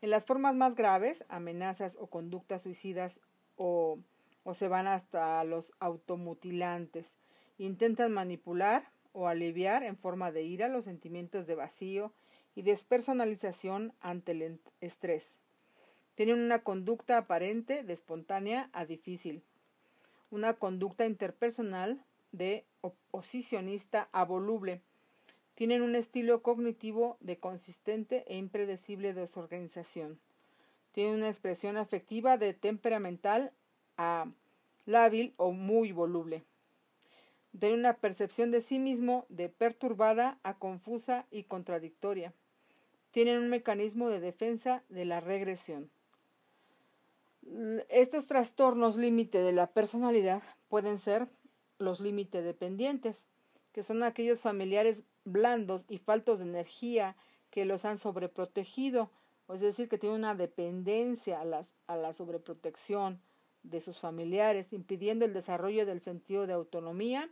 En 0.00 0.08
las 0.08 0.24
formas 0.24 0.54
más 0.54 0.74
graves, 0.74 1.26
amenazas 1.28 1.98
o 2.00 2.06
conductas 2.06 2.62
suicidas 2.62 3.20
o, 3.56 3.98
o 4.42 4.54
se 4.54 4.68
van 4.68 4.86
hasta 4.86 5.44
los 5.44 5.70
automutilantes. 5.80 7.14
Intentan 7.58 8.10
manipular 8.10 8.90
o 9.12 9.28
aliviar 9.28 9.82
en 9.82 9.98
forma 9.98 10.32
de 10.32 10.44
ira 10.44 10.68
los 10.68 10.84
sentimientos 10.84 11.46
de 11.46 11.56
vacío 11.56 12.14
y 12.54 12.62
despersonalización 12.62 13.92
ante 14.00 14.32
el 14.32 14.60
estrés. 14.80 15.36
Tienen 16.14 16.40
una 16.40 16.62
conducta 16.62 17.18
aparente 17.18 17.82
de 17.82 17.92
espontánea 17.92 18.70
a 18.72 18.86
difícil. 18.86 19.42
Una 20.32 20.54
conducta 20.54 21.04
interpersonal 21.04 22.02
de 22.32 22.64
oposicionista 22.80 24.08
a 24.12 24.24
voluble 24.24 24.80
tienen 25.54 25.82
un 25.82 25.94
estilo 25.94 26.40
cognitivo 26.40 27.18
de 27.20 27.36
consistente 27.36 28.24
e 28.26 28.38
impredecible 28.38 29.12
desorganización. 29.12 30.18
Tienen 30.92 31.16
una 31.16 31.28
expresión 31.28 31.76
afectiva 31.76 32.38
de 32.38 32.54
temperamental 32.54 33.52
a 33.98 34.26
lábil 34.86 35.34
o 35.36 35.52
muy 35.52 35.92
voluble. 35.92 36.44
Tienen 37.60 37.80
una 37.80 37.98
percepción 37.98 38.50
de 38.50 38.62
sí 38.62 38.78
mismo 38.78 39.26
de 39.28 39.50
perturbada 39.50 40.38
a 40.44 40.54
confusa 40.54 41.26
y 41.30 41.42
contradictoria. 41.42 42.32
Tienen 43.10 43.36
un 43.36 43.50
mecanismo 43.50 44.08
de 44.08 44.20
defensa 44.20 44.82
de 44.88 45.04
la 45.04 45.20
regresión. 45.20 45.90
Estos 47.88 48.26
trastornos 48.26 48.96
límite 48.96 49.38
de 49.38 49.52
la 49.52 49.66
personalidad 49.66 50.42
pueden 50.68 50.98
ser 50.98 51.28
los 51.78 52.00
límite 52.00 52.42
dependientes, 52.42 53.26
que 53.72 53.82
son 53.82 54.02
aquellos 54.02 54.40
familiares 54.40 55.04
blandos 55.24 55.84
y 55.88 55.98
faltos 55.98 56.38
de 56.38 56.46
energía 56.46 57.16
que 57.50 57.64
los 57.64 57.84
han 57.84 57.98
sobreprotegido, 57.98 59.10
es 59.52 59.60
decir, 59.60 59.88
que 59.88 59.98
tienen 59.98 60.20
una 60.20 60.34
dependencia 60.34 61.40
a, 61.40 61.44
las, 61.44 61.74
a 61.86 61.96
la 61.96 62.12
sobreprotección 62.12 63.20
de 63.62 63.80
sus 63.80 64.00
familiares, 64.00 64.72
impidiendo 64.72 65.24
el 65.24 65.34
desarrollo 65.34 65.84
del 65.84 66.00
sentido 66.00 66.46
de 66.46 66.54
autonomía 66.54 67.28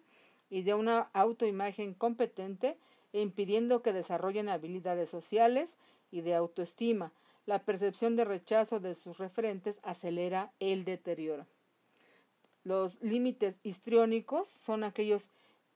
y 0.51 0.63
de 0.63 0.75
una 0.75 1.09
autoimagen 1.13 1.95
competente 1.95 2.77
e 3.13 3.21
impidiendo 3.21 3.83
que 3.83 3.93
desarrollen 3.93 4.49
habilidades 4.49 5.09
sociales 5.09 5.79
y 6.11 6.21
de 6.21 6.35
autoestima. 6.35 7.13
La 7.51 7.59
percepción 7.59 8.15
de 8.15 8.25
rechazo 8.25 8.79
de 8.79 8.95
sus 8.95 9.19
referentes 9.19 9.81
acelera 9.83 10.53
el 10.61 10.85
deterioro. 10.85 11.49
Los 12.63 13.03
límites 13.03 13.59
histriónicos 13.65 14.49
son 14.49 14.85
aquellos 14.85 15.33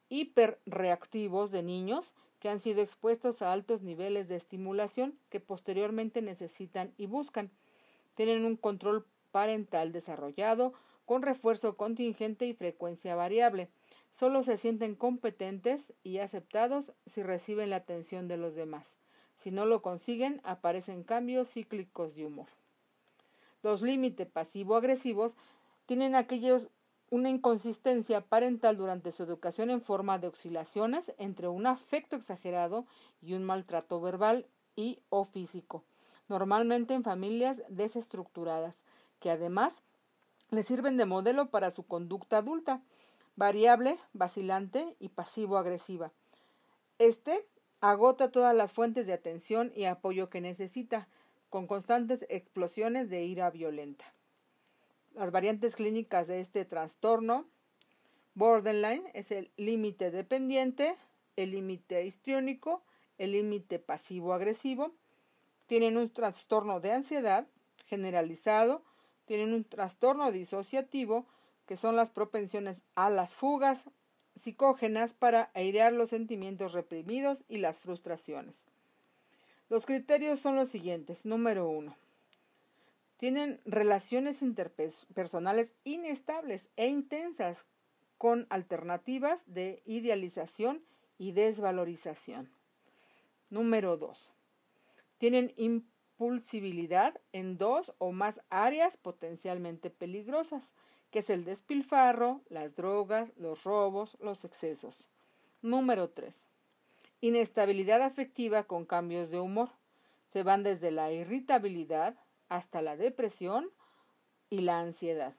hiperreactivos 0.08 1.50
de 1.50 1.64
niños 1.64 2.14
que 2.38 2.48
han 2.48 2.60
sido 2.60 2.80
expuestos 2.80 3.42
a 3.42 3.52
altos 3.52 3.82
niveles 3.82 4.28
de 4.28 4.37
estimulación 4.37 5.18
que 5.30 5.40
posteriormente 5.40 6.22
necesitan 6.22 6.94
y 6.96 7.06
buscan. 7.06 7.50
Tienen 8.14 8.44
un 8.44 8.54
control 8.54 9.04
parental 9.32 9.90
desarrollado 9.90 10.74
con 11.06 11.22
refuerzo 11.22 11.76
contingente 11.76 12.46
y 12.46 12.54
frecuencia 12.54 13.16
variable. 13.16 13.68
Solo 14.12 14.44
se 14.44 14.58
sienten 14.58 14.94
competentes 14.94 15.92
y 16.04 16.18
aceptados 16.18 16.92
si 17.04 17.24
reciben 17.24 17.70
la 17.70 17.76
atención 17.78 18.28
de 18.28 18.37
los 18.37 18.54
demás. 18.54 18.96
Si 19.37 19.51
no 19.51 19.66
lo 19.66 19.83
consiguen, 19.83 20.40
aparecen 20.44 21.05
cambios 21.05 21.49
cíclicos 21.49 22.14
de 22.14 22.27
humor. 22.27 22.47
Los 23.62 23.83
límites 23.83 24.27
pasivo-agresivos 24.27 25.37
tienen 25.87 26.14
aquellos 26.14 26.70
una 27.11 27.31
inconsistencia 27.31 28.23
parental 28.23 28.77
durante 28.77 29.12
su 29.12 29.23
educación 29.23 29.70
en 29.70 29.81
forma 29.81 30.18
de 30.18 30.29
oscilaciones 30.29 31.12
entre 31.18 31.49
un 31.49 31.66
afecto 31.66 32.16
exagerado 32.16 32.87
y 33.23 33.35
un 33.35 33.44
maltrato 33.44 34.01
verbal 34.01 34.47
y 34.75 34.99
o 35.11 35.25
físico, 35.25 35.85
normalmente 36.29 36.94
en 36.94 37.05
familias 37.05 37.62
desestructuradas, 37.68 38.83
que 39.20 39.31
además 39.31 39.83
le 40.51 40.62
sirven 40.62 40.97
de 40.97 41.07
modelo 41.07 41.51
para 41.51 41.70
su 41.70 41.87
conducta 41.87 42.38
adulta, 42.38 42.83
variable, 43.37 43.99
vacilante 44.12 44.97
y 44.99 45.11
pasivo-agresiva. 45.11 46.11
Este 46.99 47.47
agota 47.90 48.31
todas 48.31 48.55
las 48.55 48.73
fuentes 48.73 49.07
de 49.07 49.12
atención 49.12 49.73
y 49.75 49.85
apoyo 49.85 50.31
que 50.31 50.40
necesita, 50.40 51.09
con 51.51 51.66
constantes 51.66 52.27
explosiones 52.29 53.11
de 53.11 53.25
ira 53.25 53.51
violenta 53.51 54.05
las 55.14 55.31
variantes 55.31 55.77
clínicas 55.77 56.27
de 56.27 56.40
este 56.40 56.64
trastorno 56.64 57.47
borderline 58.35 59.09
es 59.14 59.31
el 59.31 59.53
límite 59.57 60.11
dependiente, 60.11 60.97
el 61.37 61.53
límite 61.53 62.05
histriónico, 62.05 62.83
el 63.16 63.33
límite 63.33 63.79
pasivo-agresivo. 63.79 64.92
Tienen 65.66 65.97
un 65.97 66.11
trastorno 66.11 66.81
de 66.81 66.92
ansiedad 66.92 67.47
generalizado, 67.87 68.83
tienen 69.25 69.55
un 69.55 69.64
trastorno 69.64 70.33
disociativo, 70.33 71.27
que 71.66 71.77
son 71.77 71.97
las 71.97 72.11
propensiones 72.11 72.83
a 72.94 73.09
las 73.09 73.35
fugas, 73.35 73.88
psicógenas 74.37 75.12
para 75.12 75.51
airear 75.55 75.92
los 75.92 76.11
sentimientos 76.11 76.73
reprimidos 76.73 77.44
y 77.49 77.59
las 77.59 77.81
frustraciones. 77.81 78.61
Los 79.68 79.87
criterios 79.87 80.38
son 80.38 80.57
los 80.57 80.68
siguientes. 80.68 81.25
Número 81.25 81.68
uno. 81.68 81.97
Tienen 83.16 83.61
relaciones 83.64 84.42
interpersonales 84.42 85.73
inestables 85.85 86.68
e 86.77 86.88
intensas 86.88 87.64
con 88.18 88.47
alternativas 88.51 89.42
de 89.47 89.83
idealización 89.87 90.83
y 91.18 91.33
desvalorización. 91.33 92.51
Número 93.51 93.97
2. 93.97 94.33
Tienen 95.18 95.53
impulsibilidad 95.57 97.20
en 97.33 97.57
dos 97.57 97.94
o 97.99 98.12
más 98.12 98.40
áreas 98.51 98.97
potencialmente 98.97 99.90
peligrosas, 99.90 100.75
que 101.14 101.20
es 101.20 101.31
el 101.31 101.44
despilfarro, 101.44 102.40
las 102.48 102.74
drogas, 102.74 103.31
los 103.37 103.62
robos, 103.62 104.16
los 104.20 104.44
excesos. 104.44 105.07
Número 105.62 106.11
3. 106.11 106.35
Inestabilidad 107.20 108.03
afectiva 108.03 108.64
con 108.64 108.85
cambios 108.85 109.31
de 109.31 109.38
humor. 109.38 109.68
Se 110.33 110.42
van 110.42 110.64
desde 110.64 110.90
la 110.90 111.12
irritabilidad 111.12 112.16
hasta 112.48 112.83
la 112.83 112.96
depresión 112.96 113.70
y 114.50 114.62
la 114.62 114.81
ansiedad. 114.81 115.37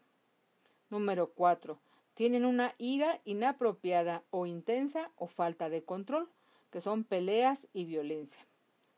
Número 0.90 1.32
4 1.32 1.78
tienen 2.14 2.46
una 2.46 2.74
ira 2.78 3.20
inapropiada 3.26 4.24
o 4.30 4.46
intensa 4.46 5.12
o 5.18 5.28
falta 5.28 5.68
de 5.68 5.84
control, 5.84 6.30
que 6.72 6.80
son 6.80 7.04
peleas 7.04 7.68
y 7.74 7.84
violencia. 7.84 8.48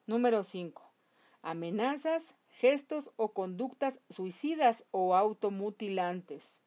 Número 0.06 0.44
5. 0.44 0.84
Amenazas, 1.42 2.36
gestos 2.50 3.12
o 3.16 3.34
conductas 3.34 4.00
suicidas 4.12 4.86
o 4.92 5.16
automutilantes. 5.16 6.60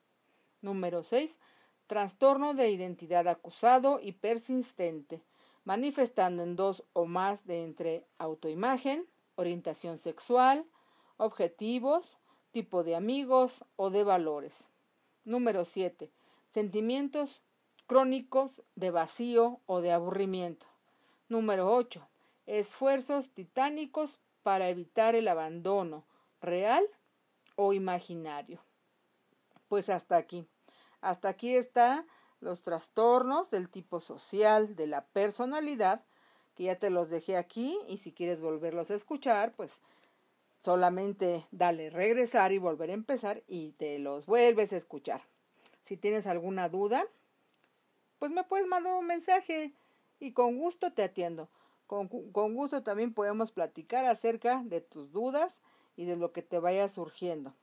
Número 0.63 1.03
6. 1.03 1.39
Trastorno 1.87 2.55
de 2.55 2.71
identidad 2.71 3.27
acusado 3.29 4.01
y 4.01 4.13
persistente, 4.13 5.23
manifestando 5.65 6.43
en 6.43 6.57
dos 6.57 6.85
o 6.93 7.07
más 7.07 7.47
de 7.47 7.63
entre 7.63 8.07
autoimagen, 8.19 9.07
orientación 9.35 9.99
sexual, 9.99 10.65
objetivos, 11.17 12.19
tipo 12.53 12.85
de 12.85 12.97
amigos 12.97 13.65
o 13.77 13.91
de 13.91 14.05
valores. 14.05 14.69
Número 15.25 15.65
7 15.65 16.11
Sentimientos 16.51 17.43
crónicos 17.87 18.63
de 18.75 18.91
vacío 18.91 19.61
o 19.67 19.81
de 19.81 19.93
aburrimiento. 19.93 20.67
Número 21.29 21.73
8. 21.73 22.07
Esfuerzos 22.47 23.31
titánicos 23.31 24.19
para 24.43 24.69
evitar 24.69 25.15
el 25.15 25.29
abandono, 25.29 26.05
real 26.41 26.85
o 27.55 27.73
imaginario. 27.73 28.61
Pues 29.71 29.89
hasta 29.89 30.17
aquí. 30.17 30.49
Hasta 31.01 31.29
aquí 31.29 31.55
están 31.55 32.05
los 32.41 32.63
trastornos 32.63 33.51
del 33.51 33.69
tipo 33.69 34.01
social, 34.01 34.75
de 34.75 34.89
la 34.89 35.05
personalidad, 35.07 36.03
que 36.57 36.65
ya 36.65 36.75
te 36.75 36.91
los 36.91 37.09
dejé 37.09 37.37
aquí 37.37 37.79
y 37.87 37.99
si 37.99 38.11
quieres 38.11 38.41
volverlos 38.41 38.91
a 38.91 38.97
escuchar, 38.97 39.53
pues 39.53 39.79
solamente 40.61 41.47
dale 41.53 41.89
regresar 41.89 42.51
y 42.51 42.59
volver 42.59 42.91
a 42.91 42.95
empezar 42.95 43.45
y 43.47 43.71
te 43.79 44.01
los 44.01 44.27
vuelves 44.27 44.73
a 44.73 44.77
escuchar. 44.77 45.23
Si 45.85 45.97
tienes 45.97 46.27
alguna 46.27 46.69
duda, 46.69 47.07
pues 48.19 48.33
me 48.33 48.43
puedes 48.43 48.67
mandar 48.67 48.95
un 48.95 49.07
mensaje 49.07 49.73
y 50.19 50.33
con 50.33 50.59
gusto 50.59 50.93
te 50.95 51.05
atiendo. 51.05 51.49
Con, 51.87 52.09
con, 52.09 52.55
gusto 52.55 52.83
también 52.83 53.15
podemos 53.15 53.53
platicar 53.53 54.05
acerca 54.05 54.65
de 54.65 54.81
tus 54.81 55.13
dudas 55.13 55.63
y 55.97 56.07
de 56.07 56.17
lo 56.17 56.33
que 56.33 56.43
te 56.43 56.59
vaya 56.59 56.89
surgiendo. 56.89 57.55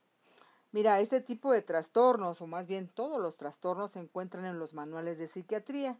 Mira, 0.70 1.00
este 1.00 1.20
tipo 1.20 1.52
de 1.52 1.62
trastornos, 1.62 2.42
o 2.42 2.46
más 2.46 2.66
bien 2.66 2.88
todos 2.88 3.20
los 3.20 3.36
trastornos, 3.36 3.92
se 3.92 4.00
encuentran 4.00 4.44
en 4.44 4.58
los 4.58 4.74
manuales 4.74 5.18
de 5.18 5.26
psiquiatría, 5.26 5.98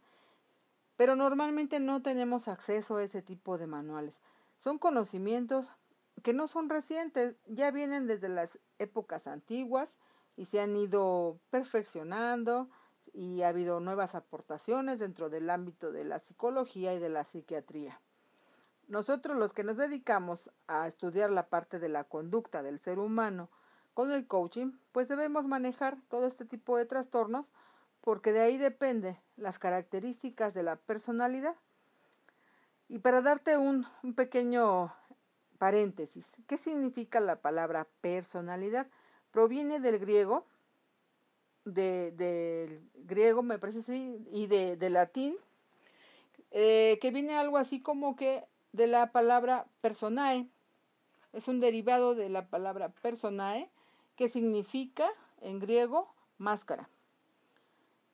pero 0.95 1.15
normalmente 1.15 1.79
no 1.79 2.01
tenemos 2.01 2.47
acceso 2.47 2.97
a 2.97 3.03
ese 3.03 3.21
tipo 3.21 3.57
de 3.57 3.65
manuales. 3.65 4.19
Son 4.57 4.77
conocimientos 4.77 5.71
que 6.21 6.33
no 6.33 6.47
son 6.47 6.69
recientes, 6.69 7.35
ya 7.47 7.71
vienen 7.71 8.05
desde 8.05 8.29
las 8.29 8.59
épocas 8.77 9.25
antiguas 9.25 9.95
y 10.35 10.45
se 10.45 10.59
han 10.59 10.75
ido 10.75 11.39
perfeccionando 11.49 12.69
y 13.13 13.41
ha 13.41 13.47
habido 13.47 13.79
nuevas 13.79 14.13
aportaciones 14.13 14.99
dentro 14.99 15.29
del 15.29 15.49
ámbito 15.49 15.91
de 15.91 16.03
la 16.03 16.19
psicología 16.19 16.93
y 16.93 16.99
de 16.99 17.09
la 17.09 17.23
psiquiatría. 17.23 17.99
Nosotros 18.87 19.37
los 19.37 19.53
que 19.53 19.63
nos 19.63 19.77
dedicamos 19.77 20.51
a 20.67 20.87
estudiar 20.87 21.29
la 21.29 21.47
parte 21.47 21.79
de 21.79 21.89
la 21.89 22.03
conducta 22.03 22.61
del 22.61 22.79
ser 22.79 22.99
humano 22.99 23.49
con 23.93 24.11
el 24.11 24.27
coaching, 24.27 24.71
pues 24.91 25.07
debemos 25.07 25.47
manejar 25.47 25.97
todo 26.09 26.25
este 26.25 26.45
tipo 26.45 26.77
de 26.77 26.85
trastornos 26.85 27.51
porque 28.01 28.31
de 28.31 28.41
ahí 28.41 28.57
depende 28.57 29.17
las 29.37 29.59
características 29.59 30.53
de 30.53 30.63
la 30.63 30.77
personalidad. 30.77 31.55
Y 32.87 32.99
para 32.99 33.21
darte 33.21 33.57
un, 33.57 33.85
pequeño 34.15 34.93
paréntesis, 35.57 36.35
¿qué 36.47 36.57
significa 36.57 37.19
la 37.19 37.35
palabra 37.35 37.87
personalidad? 38.01 38.87
proviene 39.31 39.79
del 39.79 39.99
griego, 39.99 40.45
de, 41.65 42.11
del 42.11 42.81
griego 43.05 43.43
me 43.43 43.59
parece 43.59 43.79
así, 43.79 44.25
y 44.31 44.47
de, 44.47 44.75
de 44.75 44.89
latín, 44.89 45.37
eh, 46.51 46.97
que 47.01 47.11
viene 47.11 47.35
algo 47.35 47.57
así 47.57 47.79
como 47.79 48.15
que 48.15 48.43
de 48.71 48.87
la 48.87 49.11
palabra 49.11 49.67
personae, 49.81 50.47
es 51.33 51.47
un 51.47 51.59
derivado 51.59 52.15
de 52.15 52.29
la 52.29 52.47
palabra 52.47 52.89
personae, 52.89 53.69
que 54.19 54.27
significa 54.27 55.09
en 55.39 55.59
griego 55.59 56.13
máscara. 56.37 56.89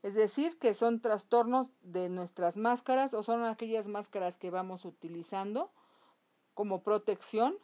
Es 0.03 0.13
decir, 0.13 0.59
que 0.59 0.75
son 0.75 1.01
trastornos 1.01 1.71
de 1.81 2.09
nuestras 2.09 2.57
máscaras 2.57 3.15
o 3.15 3.23
son 3.23 3.43
aquellas 3.43 3.87
máscaras 3.87 4.37
que 4.37 4.51
vamos 4.51 4.85
utilizando 4.85 5.71
como 6.53 6.83
protección 6.83 7.57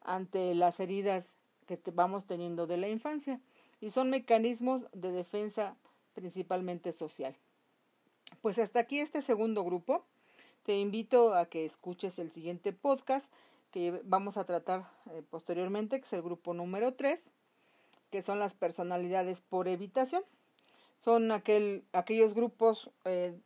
ante 0.00 0.52
las 0.56 0.80
heridas 0.80 1.28
que 1.68 1.80
vamos 1.94 2.26
teniendo 2.26 2.66
de 2.66 2.76
la 2.76 2.88
infancia 2.88 3.40
y 3.80 3.90
son 3.90 4.10
mecanismos 4.10 4.86
de 4.92 5.12
defensa 5.12 5.76
principalmente 6.12 6.90
social. 6.90 7.36
Pues 8.42 8.58
hasta 8.58 8.80
aquí 8.80 8.98
este 8.98 9.22
segundo 9.22 9.62
grupo. 9.62 10.04
Te 10.64 10.76
invito 10.76 11.34
a 11.34 11.46
que 11.46 11.64
escuches 11.64 12.18
el 12.18 12.32
siguiente 12.32 12.72
podcast 12.72 13.32
que 13.70 14.00
vamos 14.02 14.38
a 14.38 14.44
tratar 14.44 14.90
eh, 15.12 15.22
posteriormente, 15.30 16.00
que 16.00 16.06
es 16.06 16.12
el 16.14 16.22
grupo 16.22 16.52
número 16.52 16.94
3, 16.94 17.30
que 18.16 18.22
son 18.22 18.38
las 18.38 18.54
personalidades 18.54 19.42
por 19.42 19.68
evitación. 19.68 20.22
Son 20.96 21.30
aquel, 21.32 21.84
aquellos 21.92 22.32
grupos 22.32 22.90
eh, 23.04 23.38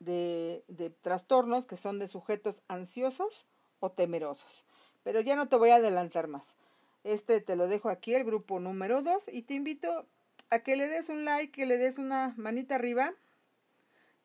de, 0.00 0.64
de 0.68 0.90
trastornos 0.90 1.66
que 1.66 1.78
son 1.78 1.98
de 1.98 2.06
sujetos 2.06 2.60
ansiosos 2.68 3.46
o 3.80 3.90
temerosos. 3.90 4.66
Pero 5.02 5.22
ya 5.22 5.34
no 5.34 5.48
te 5.48 5.56
voy 5.56 5.70
a 5.70 5.76
adelantar 5.76 6.28
más. 6.28 6.58
Este 7.04 7.40
te 7.40 7.56
lo 7.56 7.68
dejo 7.68 7.88
aquí, 7.88 8.14
el 8.14 8.24
grupo 8.24 8.60
número 8.60 9.00
2, 9.00 9.28
y 9.32 9.44
te 9.44 9.54
invito 9.54 10.04
a 10.50 10.58
que 10.58 10.76
le 10.76 10.88
des 10.88 11.08
un 11.08 11.24
like, 11.24 11.50
que 11.50 11.64
le 11.64 11.78
des 11.78 11.96
una 11.96 12.34
manita 12.36 12.74
arriba, 12.74 13.14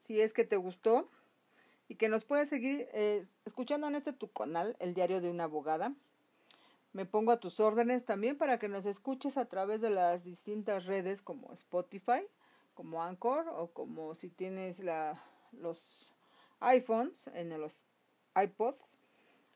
si 0.02 0.20
es 0.20 0.34
que 0.34 0.44
te 0.44 0.58
gustó, 0.58 1.10
y 1.88 1.96
que 1.96 2.10
nos 2.10 2.26
puedas 2.26 2.50
seguir 2.50 2.90
eh, 2.92 3.26
escuchando 3.46 3.88
en 3.88 3.96
este 3.96 4.12
tu 4.12 4.30
canal, 4.34 4.76
El 4.80 4.94
Diario 4.94 5.22
de 5.22 5.32
una 5.32 5.46
Abogada. 5.46 5.94
Me 6.98 7.06
pongo 7.06 7.32
a 7.32 7.40
tus 7.40 7.60
órdenes 7.60 8.06
también 8.06 8.40
para 8.40 8.58
que 8.58 8.70
nos 8.70 8.88
escuches 8.88 9.38
a 9.38 9.46
través 9.46 9.82
de 9.82 9.92
las 9.92 10.24
distintas 10.24 10.88
redes 10.88 11.22
como 11.22 11.54
Spotify, 11.54 12.26
como 12.74 13.04
Anchor 13.04 13.48
o 13.50 13.68
como 13.68 14.16
si 14.16 14.30
tienes 14.30 14.80
la, 14.80 15.24
los 15.52 15.86
iPhones 16.60 17.28
en 17.36 17.50
los 17.62 17.84
iPods 18.36 18.98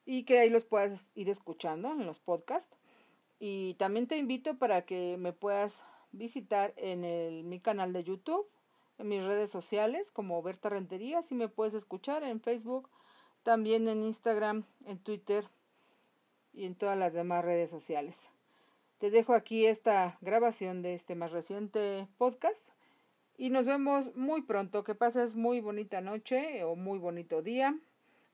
y 0.05 0.23
que 0.25 0.37
ahí 0.37 0.51
los 0.51 0.65
puedas 0.65 1.07
ir 1.15 1.29
escuchando 1.29 1.91
en 1.93 2.05
los 2.05 2.19
podcasts. 2.19 2.77
Y 3.39 3.73
también 3.79 4.05
te 4.05 4.17
invito 4.17 4.59
para 4.59 4.83
que 4.83 5.17
me 5.17 5.33
puedas 5.33 5.81
visitar 6.11 6.75
en 6.77 7.03
el, 7.03 7.43
mi 7.43 7.59
canal 7.59 7.91
de 7.91 8.03
YouTube, 8.03 8.47
en 8.99 9.07
mis 9.07 9.23
redes 9.23 9.49
sociales 9.49 10.11
como 10.11 10.43
Berta 10.43 10.69
Rentería, 10.69 11.23
si 11.23 11.33
me 11.33 11.47
puedes 11.47 11.73
escuchar 11.73 12.23
en 12.23 12.39
Facebook, 12.39 12.87
también 13.41 13.87
en 13.87 14.03
Instagram, 14.03 14.63
en 14.85 14.99
Twitter 14.99 15.49
y 16.53 16.65
en 16.65 16.75
todas 16.75 16.97
las 16.97 17.13
demás 17.13 17.45
redes 17.45 17.69
sociales. 17.69 18.29
Te 18.99 19.09
dejo 19.09 19.33
aquí 19.33 19.65
esta 19.65 20.17
grabación 20.21 20.81
de 20.81 20.93
este 20.93 21.15
más 21.15 21.31
reciente 21.31 22.07
podcast 22.17 22.71
y 23.37 23.49
nos 23.49 23.65
vemos 23.65 24.15
muy 24.15 24.43
pronto. 24.43 24.83
Que 24.83 24.93
pases 24.93 25.35
muy 25.35 25.61
bonita 25.61 26.01
noche 26.01 26.63
o 26.63 26.75
muy 26.75 26.99
bonito 26.99 27.41
día. 27.41 27.75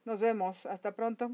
Nos 0.04 0.20
vemos. 0.20 0.66
Hasta 0.66 0.92
pronto. 0.92 1.30